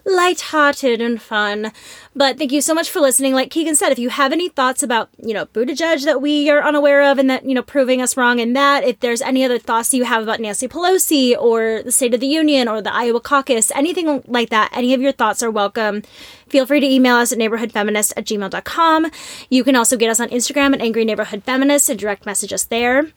lighthearted 0.06 1.00
and 1.00 1.20
fun. 1.20 1.72
But 2.14 2.38
thank 2.38 2.52
you 2.52 2.60
so 2.60 2.72
much 2.72 2.88
for 2.88 3.00
listening. 3.00 3.34
Like 3.34 3.50
Keegan 3.50 3.74
said, 3.74 3.90
if 3.90 3.98
you 3.98 4.08
have 4.08 4.32
any 4.32 4.48
thoughts 4.48 4.82
about 4.82 5.10
you 5.18 5.34
know 5.34 5.46
Buttigieg 5.46 6.04
that 6.04 6.22
we 6.22 6.48
are 6.48 6.62
unaware 6.62 7.02
of 7.10 7.18
and 7.18 7.28
that 7.28 7.44
you 7.44 7.54
know 7.54 7.62
proving 7.62 8.00
us 8.00 8.16
wrong 8.16 8.38
in 8.38 8.52
that, 8.54 8.84
if 8.84 9.00
there's 9.00 9.20
any 9.20 9.44
other 9.44 9.58
thoughts 9.58 9.92
you 9.92 10.04
have 10.04 10.22
about 10.22 10.40
Nancy 10.40 10.68
Pelosi 10.68 11.36
or 11.36 11.82
the 11.82 11.92
State 11.92 12.14
of 12.14 12.20
the 12.20 12.26
Union 12.26 12.68
or 12.68 12.80
the 12.80 12.94
Iowa 12.94 13.20
caucus, 13.20 13.70
anything 13.72 14.22
like 14.26 14.50
that, 14.50 14.70
any 14.72 14.94
of 14.94 15.02
your 15.02 15.12
thoughts 15.12 15.42
are 15.42 15.50
welcome. 15.50 16.02
Feel 16.48 16.64
free 16.64 16.80
to 16.80 16.86
email 16.86 17.16
us 17.16 17.32
at 17.32 17.38
neighborhoodfeminist 17.38 18.12
at 18.16 18.24
gmail.com. 18.24 19.10
You 19.50 19.64
can 19.64 19.74
also 19.74 19.96
get 19.96 20.10
us 20.10 20.20
on 20.20 20.28
Instagram 20.28 20.74
at 20.74 20.80
Angry 20.80 21.04
Neighborhood 21.04 21.42
Feminist 21.42 21.90
and 21.90 21.98
direct 21.98 22.24
message 22.24 22.52
us 22.52 22.64
there. 22.64 23.08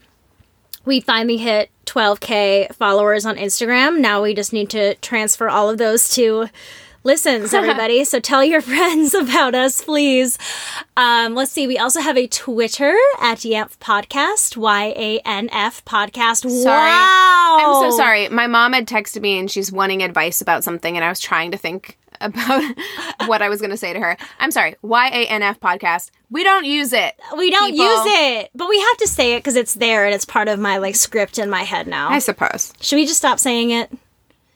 We 0.86 1.00
finally 1.00 1.38
hit 1.38 1.70
12k 1.90 2.74
followers 2.76 3.26
on 3.26 3.36
Instagram. 3.36 4.00
Now 4.00 4.22
we 4.22 4.34
just 4.36 4.54
need 4.54 4.70
to 4.70 4.94
transfer 4.96 5.50
all 5.50 5.70
of 5.70 5.80
those 5.80 6.08
to 6.16 6.48
listens, 7.04 7.52
everybody. 7.56 8.04
so 8.04 8.20
tell 8.20 8.44
your 8.44 8.62
friends 8.74 9.16
about 9.16 9.56
us, 9.56 9.82
please. 9.82 10.38
Um, 10.96 11.34
let's 11.34 11.52
see. 11.52 11.66
We 11.66 11.80
also 11.80 12.00
have 12.02 12.16
a 12.18 12.28
Twitter 12.28 12.96
at 13.20 13.40
Yanf 13.40 13.78
Podcast, 13.80 14.56
Y 14.56 14.94
A 14.96 15.20
N 15.26 15.50
F 15.52 15.84
Podcast. 15.84 16.42
Sorry. 16.50 16.92
Wow. 16.92 17.58
I'm 17.84 17.92
so 17.92 17.98
sorry. 17.98 18.30
My 18.30 18.46
mom 18.46 18.74
had 18.74 18.88
texted 18.88 19.22
me 19.22 19.40
and 19.40 19.50
she's 19.50 19.72
wanting 19.72 20.04
advice 20.04 20.42
about 20.42 20.64
something, 20.64 20.96
and 20.96 21.04
I 21.04 21.10
was 21.10 21.20
trying 21.20 21.50
to 21.52 21.58
think 21.58 21.98
about 22.22 22.64
what 23.26 23.42
I 23.42 23.50
was 23.50 23.60
going 23.60 23.72
to 23.72 23.78
say 23.78 23.94
to 23.94 24.00
her. 24.00 24.18
I'm 24.40 24.52
sorry. 24.52 24.76
Y 24.82 25.08
A 25.08 25.26
N 25.28 25.44
F 25.44 25.60
podcast. 25.60 26.12
We 26.30 26.44
don't 26.44 26.66
use 26.66 26.94
it. 26.94 27.16
We 27.38 27.50
don't 27.52 27.72
people. 27.72 27.86
use 27.86 28.04
it, 28.06 28.52
but 28.54 28.70
we 28.70 28.80
have 28.80 28.98
to 28.98 29.08
say 29.08 29.34
it 29.34 29.40
because 29.40 29.56
it's 29.56 29.74
there 29.74 30.06
and 30.06 30.14
it's 30.14 30.26
part 30.26 30.48
of 30.48 30.60
my 30.60 30.78
like 30.78 30.96
script 30.96 31.40
in 31.40 31.50
my 31.50 31.64
head 31.64 31.88
now. 31.88 32.10
I 32.10 32.20
suppose. 32.20 32.74
Should 32.82 32.98
we 32.98 33.06
just 33.06 33.18
stop 33.18 33.40
saying 33.40 33.72
it? 33.72 33.92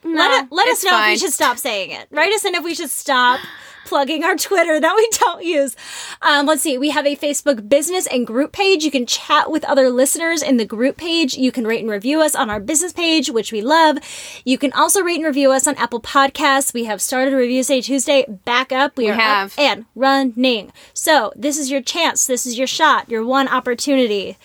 let 0.04 0.44
it, 0.44 0.52
let 0.52 0.68
us 0.68 0.84
know 0.84 1.00
if 1.02 1.08
we 1.08 1.18
should 1.18 1.34
stop 1.34 1.58
saying 1.58 1.92
it. 1.92 2.08
Write 2.12 2.34
us 2.34 2.46
in 2.46 2.56
if 2.56 2.64
we 2.64 2.76
should 2.76 2.90
stop 2.90 3.40
plugging 3.94 4.24
our 4.24 4.36
Twitter 4.36 4.80
that 4.80 4.96
we 4.98 5.08
don't 5.20 5.44
use. 5.44 5.76
Um, 6.24 6.48
let's 6.48 6.64
see. 6.64 6.80
We 6.80 6.90
have 6.90 7.06
a 7.06 7.16
Facebook 7.16 7.70
business 7.70 8.08
and 8.08 8.26
group 8.26 8.52
page. 8.52 8.84
You 8.84 8.90
can 8.90 9.06
chat 9.06 9.52
with 9.52 9.64
other 9.66 9.92
listeners 9.92 10.42
in 10.42 10.58
the 10.58 10.66
group 10.66 10.98
page. 10.98 11.36
You 11.36 11.52
can 11.52 11.68
rate 11.68 11.82
and 11.82 11.92
review 11.92 12.20
us 12.20 12.34
on 12.34 12.50
our 12.50 12.60
business 12.60 12.92
page, 12.92 13.30
which 13.30 13.52
we 13.52 13.62
love. 13.62 14.00
You 14.46 14.58
can 14.58 14.74
also 14.74 15.04
rate 15.04 15.18
and 15.18 15.26
review 15.26 15.52
us 15.52 15.68
on 15.68 15.76
Apple 15.76 16.02
Podcasts. 16.02 16.74
We 16.74 16.86
have 16.86 17.04
started 17.04 17.36
Review 17.36 17.64
Day 17.64 17.82
Tuesday 17.82 18.26
back 18.46 18.72
up. 18.72 18.98
We, 18.98 19.12
are 19.12 19.14
have. 19.14 19.54
and 19.60 19.86
running. 19.94 20.74
So 20.96 21.32
this 21.36 21.60
is 21.60 21.70
your 21.70 21.84
chance. 21.84 22.26
This 22.26 22.48
is 22.48 22.58
your 22.58 22.66
shot. 22.66 23.10
Your 23.10 23.24
one 23.24 23.48
opportunity. 23.48 24.38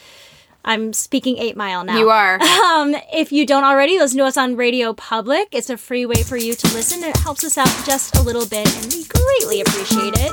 I'm 0.64 0.92
speaking 0.92 1.38
eight 1.38 1.56
mile 1.56 1.84
now. 1.84 1.98
You 1.98 2.10
are. 2.10 2.38
Um, 2.68 2.94
if 3.12 3.32
you 3.32 3.46
don't 3.46 3.64
already, 3.64 3.98
listen 3.98 4.18
to 4.18 4.24
us 4.24 4.36
on 4.36 4.54
Radio 4.54 4.92
Public. 4.92 5.48
It's 5.52 5.70
a 5.70 5.76
free 5.76 6.04
way 6.06 6.22
for 6.22 6.36
you 6.36 6.54
to 6.54 6.66
listen. 6.74 7.02
It 7.02 7.16
helps 7.16 7.42
us 7.42 7.56
out 7.58 7.66
just 7.86 8.14
a 8.16 8.22
little 8.22 8.46
bit, 8.46 8.68
and 8.76 8.92
we 8.92 9.04
greatly 9.06 9.62
appreciate 9.62 10.14
it. 10.14 10.32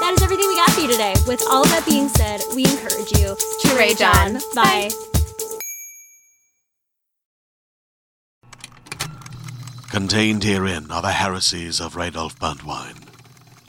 that 0.00 0.12
is 0.16 0.22
everything 0.22 0.46
we 0.48 0.56
got 0.56 0.70
for 0.72 0.80
you 0.80 0.88
today. 0.90 1.14
With 1.26 1.42
all 1.48 1.62
of 1.62 1.70
that 1.70 1.86
being 1.86 2.08
said, 2.08 2.42
we 2.54 2.64
encourage 2.64 3.12
you 3.18 3.36
To 3.36 3.76
rage 3.78 4.02
on. 4.02 4.40
Bye. 4.54 4.90
Contained 9.90 10.44
herein 10.44 10.90
are 10.90 11.02
the 11.02 11.12
heresies 11.12 11.80
of 11.80 11.94
Radolf 11.94 12.36
Burntwine, 12.38 13.08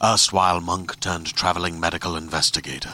erstwhile 0.03 0.59
monk 0.61 0.99
turned 0.99 1.33
traveling 1.33 1.79
medical 1.79 2.15
investigator. 2.15 2.93